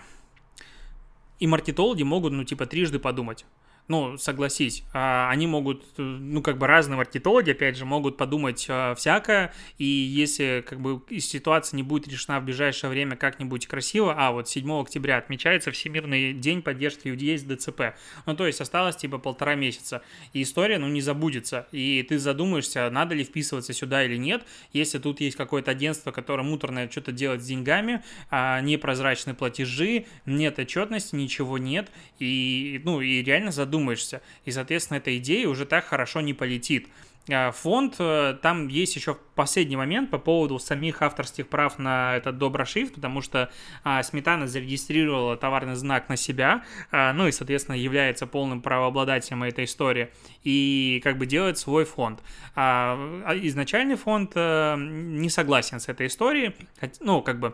и 1.40 1.48
маркетологи 1.48 2.04
могут, 2.04 2.34
ну, 2.34 2.44
типа, 2.44 2.66
трижды 2.66 3.00
подумать 3.00 3.46
ну, 3.90 4.20
согласись, 4.20 4.84
а, 4.94 5.30
они 5.32 5.48
могут, 5.48 5.84
э, 5.98 6.02
ну, 6.02 6.44
как 6.44 6.60
бы 6.60 6.68
разные 6.68 6.96
маркетологи, 6.96 7.50
опять 7.50 7.76
же, 7.76 7.86
могут 7.86 8.18
подумать 8.18 8.68
а, 8.70 8.94
всякое, 8.94 9.52
и 9.80 9.84
если, 9.84 10.64
как 10.66 10.80
бы, 10.80 11.02
ситуация 11.20 11.76
не 11.76 11.82
будет 11.82 12.08
решена 12.08 12.40
в 12.40 12.46
ближайшее 12.46 12.92
время 12.92 13.18
как-нибудь 13.18 13.66
красиво, 13.66 14.14
а 14.16 14.32
вот 14.32 14.48
7 14.48 14.72
октября 14.80 15.18
отмечается 15.18 15.72
Всемирный 15.72 16.34
день 16.34 16.62
поддержки 16.62 17.08
людей 17.08 17.36
с 17.36 17.42
ДЦП, 17.42 17.96
ну, 18.28 18.36
то 18.36 18.46
есть 18.46 18.62
осталось, 18.62 18.96
типа, 18.96 19.18
полтора 19.18 19.56
месяца, 19.56 20.04
и 20.34 20.44
история, 20.44 20.78
ну, 20.78 20.88
не 20.88 21.02
забудется, 21.02 21.68
и 21.72 22.06
ты 22.08 22.20
задумаешься, 22.20 22.88
надо 22.92 23.16
ли 23.16 23.24
вписываться 23.24 23.74
сюда 23.74 24.06
или 24.06 24.18
нет, 24.18 24.44
если 24.72 25.00
тут 25.00 25.20
есть 25.20 25.36
какое-то 25.36 25.72
агентство, 25.72 26.12
которое 26.12 26.44
муторное 26.44 26.88
что-то 26.92 27.12
делает 27.12 27.42
с 27.42 27.48
деньгами, 27.48 28.04
а, 28.30 28.62
непрозрачные 28.62 29.34
платежи, 29.34 30.06
нет 30.28 30.60
отчетности, 30.60 31.16
ничего 31.16 31.58
нет, 31.58 31.90
и, 32.20 32.80
ну, 32.84 33.02
и 33.02 33.24
реально 33.24 33.52
задуматься 33.52 33.79
задумаешься. 33.80 34.22
И, 34.46 34.52
соответственно, 34.52 34.98
эта 34.98 35.18
идея 35.18 35.48
уже 35.48 35.66
так 35.66 35.86
хорошо 35.86 36.22
не 36.22 36.34
полетит. 36.34 36.88
А, 37.32 37.52
фонд, 37.52 37.96
э, 38.00 38.38
там 38.42 38.70
есть 38.70 38.96
еще 38.96 39.16
последний 39.36 39.76
момент 39.76 40.10
по 40.10 40.18
поводу 40.18 40.58
самих 40.58 41.02
авторских 41.04 41.48
прав 41.48 41.78
на 41.78 42.16
этот 42.16 42.40
доброшрифт, 42.40 42.96
потому 42.96 43.22
что 43.22 43.52
а, 43.84 44.02
Сметана 44.02 44.48
зарегистрировала 44.48 45.38
товарный 45.38 45.76
знак 45.76 46.10
на 46.10 46.16
себя, 46.16 46.64
а, 46.92 47.14
ну 47.14 47.28
и, 47.28 47.32
соответственно, 47.32 47.76
является 47.76 48.26
полным 48.26 48.62
правообладателем 48.62 49.44
этой 49.44 49.66
истории, 49.66 50.10
и 50.44 51.02
как 51.04 51.18
бы 51.18 51.28
делает 51.28 51.60
свой 51.60 51.86
фонд. 51.86 52.20
Изначальный 52.56 53.96
фонд 53.96 54.32
а, 54.36 54.76
не 54.76 55.30
согласен 55.30 55.80
с 55.80 55.88
этой 55.88 56.08
историей, 56.08 56.56
ну, 57.00 57.22
как 57.22 57.40
бы 57.40 57.54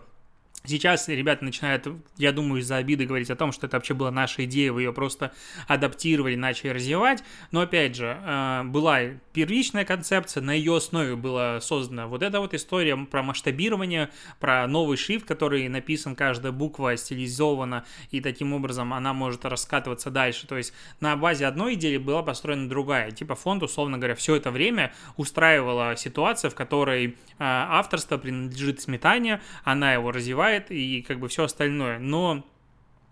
Сейчас 0.68 1.08
ребята 1.08 1.44
начинают, 1.44 1.88
я 2.18 2.32
думаю, 2.32 2.62
из-за 2.62 2.78
обиды 2.78 3.06
говорить 3.06 3.30
о 3.30 3.36
том, 3.36 3.52
что 3.52 3.68
это 3.68 3.78
вообще 3.78 3.94
была 3.94 4.12
наша 4.12 4.46
идея, 4.46 4.72
вы 4.72 4.84
ее 4.84 4.94
просто 4.94 5.32
адаптировали, 5.68 6.36
начали 6.36 6.70
развивать. 6.70 7.24
Но 7.52 7.62
опять 7.62 7.96
же, 7.96 8.18
э, 8.24 8.64
была 8.66 9.02
первичная 9.34 9.86
концепция, 9.86 10.42
на 10.42 10.52
ее 10.52 10.78
основе 10.78 11.16
была 11.16 11.62
создана 11.62 12.08
вот 12.08 12.24
эта 12.24 12.40
вот 12.40 12.54
история 12.54 12.96
про 12.96 13.22
масштабирование, 13.22 14.10
про 14.40 14.66
новый 14.68 14.98
шрифт, 14.98 15.28
который 15.28 15.68
написан, 15.68 16.16
каждая 16.16 16.52
буква 16.52 16.96
стилизована, 16.98 17.86
и 18.12 18.22
таким 18.22 18.54
образом 18.54 18.94
она 18.94 19.14
может 19.14 19.46
раскатываться 19.46 20.10
дальше. 20.10 20.48
То 20.48 20.58
есть 20.58 20.74
на 21.00 21.16
базе 21.16 21.46
одной 21.46 21.74
идеи 21.74 21.98
была 21.98 22.24
построена 22.24 22.70
другая. 22.70 23.12
Типа 23.12 23.36
фонд, 23.36 23.64
условно 23.64 23.98
говоря, 23.98 24.16
все 24.16 24.36
это 24.36 24.52
время 24.52 24.94
устраивала 25.18 25.96
ситуация, 25.96 26.50
в 26.50 26.56
которой 26.56 27.08
э, 27.08 27.14
авторство 27.40 28.18
принадлежит 28.18 28.82
сметане, 28.82 29.42
она 29.64 29.94
его 29.94 30.12
развивает, 30.12 30.55
и 30.70 31.02
как 31.02 31.20
бы 31.20 31.28
все 31.28 31.44
остальное. 31.44 32.00
Но 32.00 32.44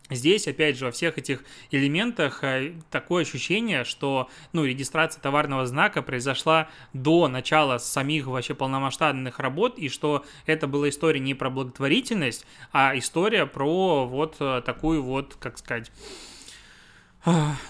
Здесь, 0.10 0.48
опять 0.50 0.78
же, 0.78 0.86
во 0.86 0.92
всех 0.92 1.18
этих 1.18 1.44
элементах 1.72 2.44
э, 2.44 2.74
такое 2.92 3.24
ощущение, 3.24 3.86
что 3.86 4.30
ну, 4.52 4.66
регистрация 4.66 5.22
товарного 5.22 5.66
знака 5.66 6.02
произошла 6.02 6.68
до 6.92 7.30
начала 7.30 7.78
самих 7.78 8.28
вообще 8.28 8.54
полномасштабных 8.54 9.40
работ, 9.40 9.80
и 9.80 9.88
что 9.88 10.26
это 10.46 10.68
была 10.68 10.90
история 10.90 11.22
не 11.22 11.34
про 11.34 11.50
благотворительность, 11.50 12.46
а 12.74 12.98
история 12.98 13.46
про 13.46 14.06
вот 14.06 14.36
э, 14.42 14.62
такую 14.66 15.02
вот, 15.04 15.36
как 15.40 15.58
сказать, 15.58 15.90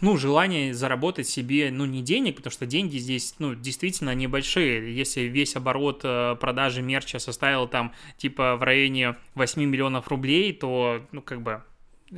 ну, 0.02 0.18
желание 0.18 0.74
заработать 0.74 1.28
себе, 1.28 1.70
ну, 1.72 1.86
не 1.86 2.02
денег, 2.02 2.38
потому 2.38 2.52
что 2.52 2.66
деньги 2.66 2.98
здесь, 2.98 3.36
ну, 3.40 3.54
действительно 3.54 4.16
небольшие. 4.16 4.96
Если 4.96 5.22
весь 5.22 5.56
оборот 5.56 6.02
э, 6.04 6.36
продажи 6.40 6.82
мерча 6.82 7.20
составил 7.20 7.68
там, 7.68 7.94
типа, 8.18 8.56
в 8.56 8.64
районе 8.64 9.16
8 9.36 9.64
миллионов 9.64 10.08
рублей, 10.08 10.54
то, 10.54 11.06
ну, 11.12 11.22
как 11.22 11.42
бы, 11.42 11.64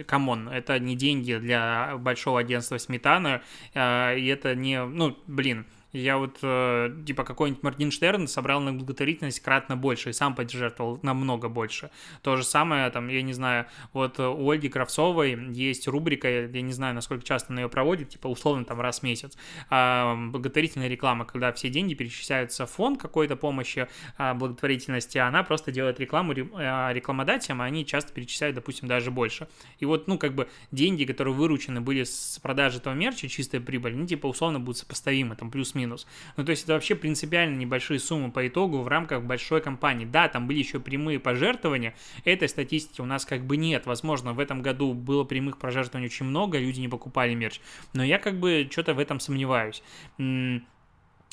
come 0.08 0.32
on, 0.32 0.50
это 0.50 0.80
не 0.80 0.96
деньги 0.96 1.36
для 1.36 1.98
большого 1.98 2.40
агентства 2.40 2.78
Сметана, 2.78 3.42
э, 3.74 4.20
и 4.20 4.28
это 4.28 4.56
не, 4.56 4.84
ну, 4.86 5.18
блин, 5.28 5.66
я 5.96 6.18
вот, 6.18 6.40
э, 6.42 6.94
типа, 7.06 7.24
какой-нибудь 7.24 7.64
Моргенштерн 7.64 8.28
собрал 8.28 8.60
на 8.60 8.74
благотворительность 8.74 9.40
кратно 9.40 9.78
больше 9.78 10.10
и 10.10 10.14
сам 10.14 10.36
пожертвовал 10.36 11.00
намного 11.04 11.48
больше. 11.48 11.90
То 12.22 12.36
же 12.36 12.44
самое, 12.44 12.90
там, 12.90 13.08
я 13.08 13.22
не 13.22 13.32
знаю, 13.32 13.68
вот 13.94 14.20
у 14.20 14.50
Ольги 14.50 14.68
Кравцовой 14.68 15.54
есть 15.54 15.88
рубрика, 15.88 16.30
я 16.48 16.62
не 16.62 16.74
знаю, 16.74 16.94
насколько 16.96 17.24
часто 17.24 17.54
она 17.54 17.62
ее 17.62 17.70
проводит, 17.70 18.10
типа, 18.10 18.28
условно, 18.28 18.66
там, 18.66 18.82
раз 18.82 19.00
в 19.00 19.04
месяц, 19.04 19.38
а, 19.70 20.16
благотворительная 20.16 20.90
реклама, 20.90 21.24
когда 21.24 21.54
все 21.54 21.70
деньги 21.70 21.94
перечисляются 21.94 22.66
в 22.66 22.72
фонд 22.72 23.02
какой-то 23.02 23.38
помощи 23.38 23.88
а, 24.18 24.34
благотворительности, 24.34 25.18
она 25.18 25.44
просто 25.44 25.72
делает 25.72 26.00
рекламу 26.02 26.34
а, 26.56 26.92
рекламодателям, 26.92 27.62
а 27.62 27.66
они 27.66 27.86
часто 27.86 28.12
перечисляют, 28.12 28.56
допустим, 28.56 28.90
даже 28.90 29.12
больше. 29.12 29.48
И 29.80 29.86
вот, 29.86 30.08
ну, 30.08 30.18
как 30.18 30.36
бы, 30.36 30.50
деньги, 30.72 31.06
которые 31.06 31.34
выручены 31.34 31.80
были 31.80 32.04
с 32.04 32.38
продажи 32.42 32.80
этого 32.80 32.94
мерча, 32.94 33.30
чистая 33.30 33.62
прибыль, 33.62 33.96
ну, 33.96 34.06
типа, 34.06 34.28
условно, 34.28 34.60
будут 34.60 34.80
сопоставимы, 34.80 35.38
там, 35.38 35.52
плюс-минус 35.52 35.85
минус. 35.86 36.08
Ну, 36.38 36.44
то 36.44 36.50
есть 36.50 36.64
это 36.64 36.74
вообще 36.74 36.96
принципиально 36.96 37.56
небольшие 37.56 38.00
суммы 38.00 38.32
по 38.32 38.48
итогу 38.48 38.82
в 38.82 38.88
рамках 38.88 39.24
большой 39.24 39.62
компании. 39.62 40.06
Да, 40.06 40.28
там 40.28 40.48
были 40.48 40.60
еще 40.60 40.80
прямые 40.80 41.20
пожертвования, 41.20 41.96
этой 42.26 42.50
статистики 42.50 43.02
у 43.02 43.06
нас 43.06 43.26
как 43.26 43.46
бы 43.46 43.58
нет. 43.58 43.86
Возможно, 43.86 44.34
в 44.34 44.40
этом 44.40 44.62
году 44.62 44.94
было 44.94 45.24
прямых 45.24 45.58
пожертвований 45.58 46.08
очень 46.08 46.26
много, 46.26 46.58
люди 46.60 46.80
не 46.80 46.88
покупали 46.88 47.34
мерч. 47.34 47.60
Но 47.94 48.04
я 48.04 48.18
как 48.20 48.40
бы 48.40 48.68
что-то 48.72 48.94
в 48.94 49.00
этом 49.00 49.20
сомневаюсь. 49.20 49.84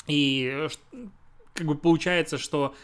И 0.07 0.67
как 1.53 1.67
бы 1.67 1.75
получается, 1.75 2.37
что 2.37 2.75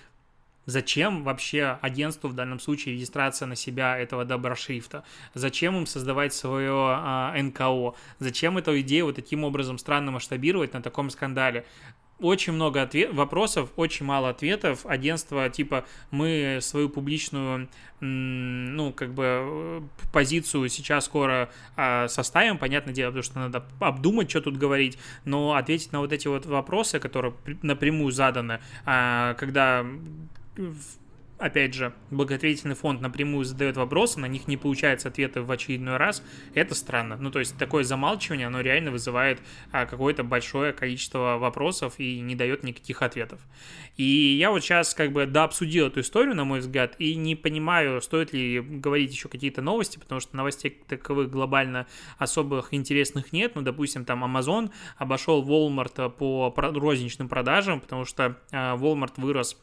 Зачем 0.70 1.24
вообще 1.24 1.80
агентству 1.82 2.30
в 2.30 2.36
данном 2.36 2.60
случае 2.60 2.94
регистрация 2.94 3.48
на 3.48 3.56
себя 3.56 3.98
этого 3.98 4.24
доброшрифта? 4.24 5.04
Зачем 5.34 5.76
им 5.76 5.88
создавать 5.88 6.32
свое 6.32 6.74
а, 6.74 7.34
НКО? 7.36 7.96
Зачем 8.20 8.60
эту 8.60 8.80
идею 8.82 9.06
вот 9.06 9.16
таким 9.16 9.44
образом 9.44 9.80
странно 9.80 10.12
масштабировать 10.12 10.74
на 10.74 10.82
таком 10.84 11.10
скандале? 11.10 11.66
очень 12.22 12.52
много 12.52 12.82
ответ 12.82 13.14
вопросов, 13.14 13.70
очень 13.78 14.06
мало 14.06 14.30
ответов. 14.30 14.86
Агентство, 14.86 15.50
типа, 15.50 15.86
мы 16.12 16.60
свою 16.62 16.90
публичную, 16.90 17.70
ну, 18.02 18.92
как 18.92 19.14
бы, 19.14 19.24
э, 19.26 19.82
позицию 20.12 20.68
сейчас 20.68 21.06
скоро 21.06 21.50
а, 21.78 22.10
составим, 22.10 22.58
понятное 22.58 22.94
дело, 22.94 23.12
потому 23.12 23.24
что 23.24 23.40
надо 23.40 23.66
обдумать, 23.80 24.30
что 24.30 24.42
тут 24.42 24.58
говорить, 24.58 24.98
но 25.24 25.54
ответить 25.54 25.94
на 25.94 26.00
вот 26.00 26.12
эти 26.12 26.28
вот 26.28 26.46
вопросы, 26.46 27.00
которые 27.00 27.34
напрямую 27.62 28.12
заданы, 28.12 28.60
а, 28.86 29.34
когда 29.36 29.86
опять 31.40 31.74
же, 31.74 31.94
благотворительный 32.12 32.76
фонд 32.76 33.02
напрямую 33.02 33.46
задает 33.46 33.78
вопросы, 33.78 34.20
на 34.20 34.28
них 34.28 34.48
не 34.48 34.58
получается 34.58 35.08
ответа 35.08 35.42
в 35.42 35.50
очередной 35.50 35.98
раз, 35.98 36.22
это 36.54 36.76
странно. 36.76 37.18
Ну, 37.18 37.32
то 37.32 37.40
есть 37.40 37.58
такое 37.58 37.84
замалчивание, 37.84 38.48
оно 38.48 38.62
реально 38.62 38.92
вызывает 38.92 39.40
а, 39.72 39.86
какое-то 39.86 40.24
большое 40.24 40.74
количество 40.74 41.38
вопросов 41.40 41.96
и 41.98 42.20
не 42.20 42.36
дает 42.36 42.64
никаких 42.64 43.02
ответов. 43.02 43.40
И 43.96 44.04
я 44.04 44.52
вот 44.52 44.64
сейчас 44.64 44.94
как 44.94 45.12
бы 45.12 45.26
дообсудил 45.26 45.88
эту 45.88 46.02
историю, 46.02 46.36
на 46.36 46.44
мой 46.44 46.60
взгляд, 46.60 46.96
и 47.00 47.16
не 47.16 47.36
понимаю, 47.36 48.02
стоит 48.02 48.34
ли 48.34 48.60
говорить 48.60 49.12
еще 49.12 49.30
какие-то 49.30 49.62
новости, 49.62 49.98
потому 49.98 50.20
что 50.20 50.36
новостей 50.36 50.78
таковых 50.88 51.30
глобально 51.32 51.88
особых 52.18 52.74
интересных 52.74 53.32
нет. 53.32 53.56
Ну, 53.56 53.62
допустим, 53.62 54.06
там 54.06 54.24
Amazon 54.24 54.72
обошел 54.98 55.44
Walmart 55.44 56.10
по 56.12 56.54
розничным 56.56 57.30
продажам, 57.30 57.80
потому 57.80 58.04
что 58.04 58.38
а, 58.52 58.76
Walmart 58.76 59.14
вырос 59.18 59.58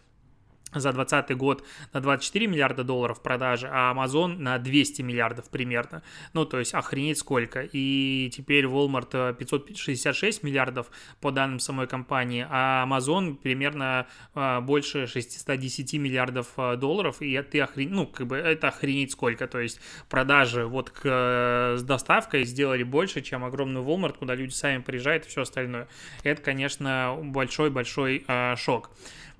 за 0.75 0.93
2020 0.93 1.37
год 1.37 1.65
на 1.93 2.01
24 2.01 2.47
миллиарда 2.47 2.85
долларов 2.85 3.23
продажи, 3.23 3.69
а 3.71 3.95
Amazon 3.95 4.37
на 4.37 4.59
200 4.59 5.03
миллиардов 5.03 5.49
примерно. 5.49 6.03
Ну, 6.33 6.45
то 6.45 6.59
есть 6.59 6.75
охренеть 6.75 7.19
сколько. 7.19 7.63
И 7.73 8.31
теперь 8.35 8.65
Walmart 8.65 9.35
566 9.35 10.43
миллиардов 10.43 10.91
по 11.21 11.31
данным 11.31 11.61
самой 11.61 11.87
компании, 11.87 12.47
а 12.49 12.87
Amazon 12.87 13.37
примерно 13.37 14.07
а, 14.35 14.61
больше 14.61 15.07
610 15.07 15.95
миллиардов 15.95 16.49
а, 16.57 16.77
долларов. 16.77 17.23
И 17.23 17.33
это 17.33 17.65
охрен... 17.65 17.91
ну, 17.93 18.07
как 18.07 18.27
бы 18.27 18.37
это 18.37 18.69
охренеть 18.69 19.13
сколько. 19.13 19.47
То 19.47 19.61
есть 19.61 19.81
продажи 20.09 20.67
вот 20.67 20.91
к, 20.91 21.77
с 21.79 21.83
доставкой 21.83 22.45
сделали 22.45 22.83
больше, 22.83 23.23
чем 23.23 23.45
огромный 23.45 23.81
Walmart, 23.81 24.19
куда 24.19 24.35
люди 24.35 24.53
сами 24.53 24.83
приезжают 24.83 25.27
и 25.27 25.29
все 25.29 25.43
остальное. 25.43 25.89
Это, 26.23 26.43
конечно, 26.43 27.17
большой-большой 27.23 28.27
шок. 28.57 28.91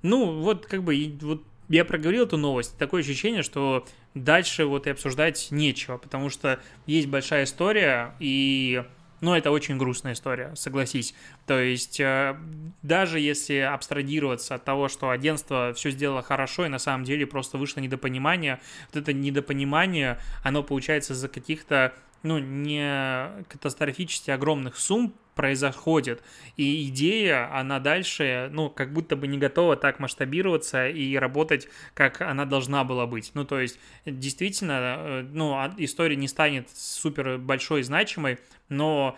Ну, 0.01 0.41
вот 0.41 0.65
как 0.65 0.83
бы 0.83 1.17
вот 1.21 1.43
я 1.69 1.83
проговорил 1.85 2.25
эту 2.25 2.37
новость, 2.37 2.77
такое 2.77 3.01
ощущение, 3.01 3.43
что 3.43 3.85
дальше 4.13 4.65
вот 4.65 4.87
и 4.87 4.89
обсуждать 4.89 5.47
нечего, 5.51 5.97
потому 5.97 6.29
что 6.29 6.59
есть 6.85 7.07
большая 7.07 7.43
история, 7.43 8.15
и 8.19 8.83
ну, 9.19 9.33
это 9.33 9.49
очень 9.51 9.77
грустная 9.77 10.13
история, 10.13 10.55
согласись. 10.55 11.15
То 11.47 11.59
есть, 11.59 11.99
э, 11.99 12.37
даже 12.83 13.19
если 13.19 13.55
абстрагироваться 13.57 14.55
от 14.55 14.63
того, 14.63 14.89
что 14.89 15.09
агентство 15.09 15.73
все 15.75 15.89
сделало 15.89 16.21
хорошо, 16.21 16.65
и 16.65 16.69
на 16.69 16.77
самом 16.77 17.03
деле 17.03 17.25
просто 17.25 17.57
вышло 17.57 17.79
недопонимание, 17.79 18.59
вот 18.93 19.01
это 19.01 19.13
недопонимание, 19.13 20.19
оно 20.43 20.61
получается 20.61 21.15
за 21.15 21.29
каких-то, 21.29 21.93
ну, 22.21 22.37
не 22.37 23.43
катастрофически 23.49 24.29
огромных 24.29 24.77
сумм, 24.77 25.15
происходит. 25.37 26.21
И 26.57 26.89
идея, 26.89 27.57
она 27.57 27.79
дальше, 27.79 28.49
ну, 28.51 28.69
как 28.69 28.91
будто 28.91 29.15
бы 29.15 29.27
не 29.27 29.37
готова 29.37 29.77
так 29.77 29.99
масштабироваться 29.99 30.89
и 30.89 31.15
работать, 31.15 31.69
как 31.93 32.21
она 32.21 32.43
должна 32.43 32.83
была 32.83 33.05
быть. 33.05 33.31
Ну, 33.35 33.45
то 33.45 33.59
есть, 33.61 33.79
действительно, 34.05 34.97
э, 34.97 35.21
ну, 35.31 35.53
а, 35.53 35.73
история 35.77 36.17
не 36.17 36.27
станет 36.27 36.69
супер 36.73 37.37
большой, 37.37 37.83
значимой, 37.83 38.39
но 38.67 39.17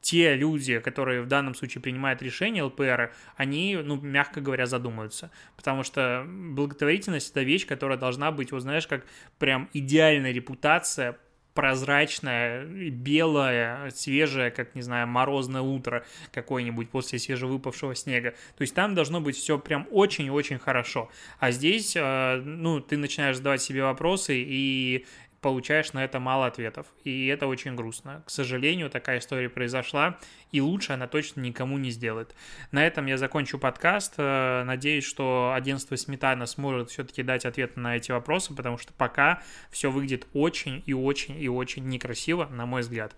те 0.00 0.34
люди, 0.34 0.78
которые 0.80 1.22
в 1.22 1.26
данном 1.26 1.54
случае 1.54 1.82
принимают 1.82 2.22
решения 2.22 2.62
ЛПР, 2.62 3.12
они, 3.36 3.76
ну, 3.76 4.00
мягко 4.00 4.40
говоря, 4.40 4.66
задумаются. 4.66 5.30
Потому 5.56 5.82
что 5.82 6.24
благотворительность– 6.26 7.30
это 7.32 7.42
вещь, 7.42 7.66
которая 7.66 7.98
должна 7.98 8.32
быть, 8.32 8.50
вот 8.50 8.62
знаешь, 8.62 8.86
как 8.86 9.04
прям 9.38 9.68
идеальная 9.74 10.32
репутация 10.32 11.18
прозрачная, 11.54 12.64
белая, 12.64 13.90
свежая, 13.90 14.50
как, 14.50 14.74
не 14.74 14.82
знаю, 14.82 15.06
морозное 15.08 15.62
утро 15.62 16.04
какое-нибудь 16.32 16.90
после 16.90 17.18
свежевыпавшего 17.18 17.94
снега. 17.94 18.30
То 18.56 18.62
есть 18.62 18.74
там 18.74 18.94
должно 18.94 19.20
быть 19.20 19.36
все 19.36 19.58
прям 19.58 19.86
очень-очень 19.90 20.58
хорошо. 20.58 21.10
А 21.38 21.50
здесь, 21.50 21.94
э, 21.96 22.36
ну, 22.44 22.80
ты 22.80 22.96
начинаешь 22.96 23.36
задавать 23.36 23.62
себе 23.62 23.82
вопросы, 23.82 24.36
и 24.36 25.06
получаешь 25.40 25.92
на 25.92 26.04
это 26.04 26.20
мало 26.20 26.46
ответов. 26.46 26.86
И 27.04 27.26
это 27.26 27.46
очень 27.46 27.74
грустно. 27.74 28.22
К 28.26 28.30
сожалению, 28.30 28.90
такая 28.90 29.18
история 29.18 29.48
произошла, 29.48 30.18
и 30.52 30.60
лучше 30.60 30.92
она 30.92 31.06
точно 31.06 31.40
никому 31.40 31.78
не 31.78 31.90
сделает. 31.90 32.34
На 32.72 32.86
этом 32.86 33.06
я 33.06 33.16
закончу 33.16 33.58
подкаст. 33.58 34.14
Э, 34.18 34.62
надеюсь, 34.64 35.04
что 35.04 35.52
агентство 35.54 35.96
Сметана 35.96 36.46
сможет 36.46 36.90
все-таки 36.90 37.22
дать 37.22 37.44
ответ 37.44 37.76
на 37.76 37.96
эти 37.96 38.12
вопросы, 38.12 38.54
потому 38.54 38.78
что 38.78 38.92
пока 38.92 39.42
все 39.70 39.90
выглядит 39.90 40.26
очень 40.34 40.82
и 40.86 40.92
очень 40.92 41.40
и 41.40 41.48
очень 41.48 41.86
некрасиво, 41.86 42.46
на 42.46 42.66
мой 42.66 42.82
взгляд. 42.82 43.14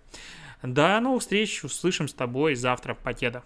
До 0.61 0.99
новых 1.01 1.21
встреч, 1.21 1.63
услышим 1.63 2.07
с 2.07 2.13
тобой 2.13 2.55
завтра. 2.55 2.93
Покеда. 2.93 3.43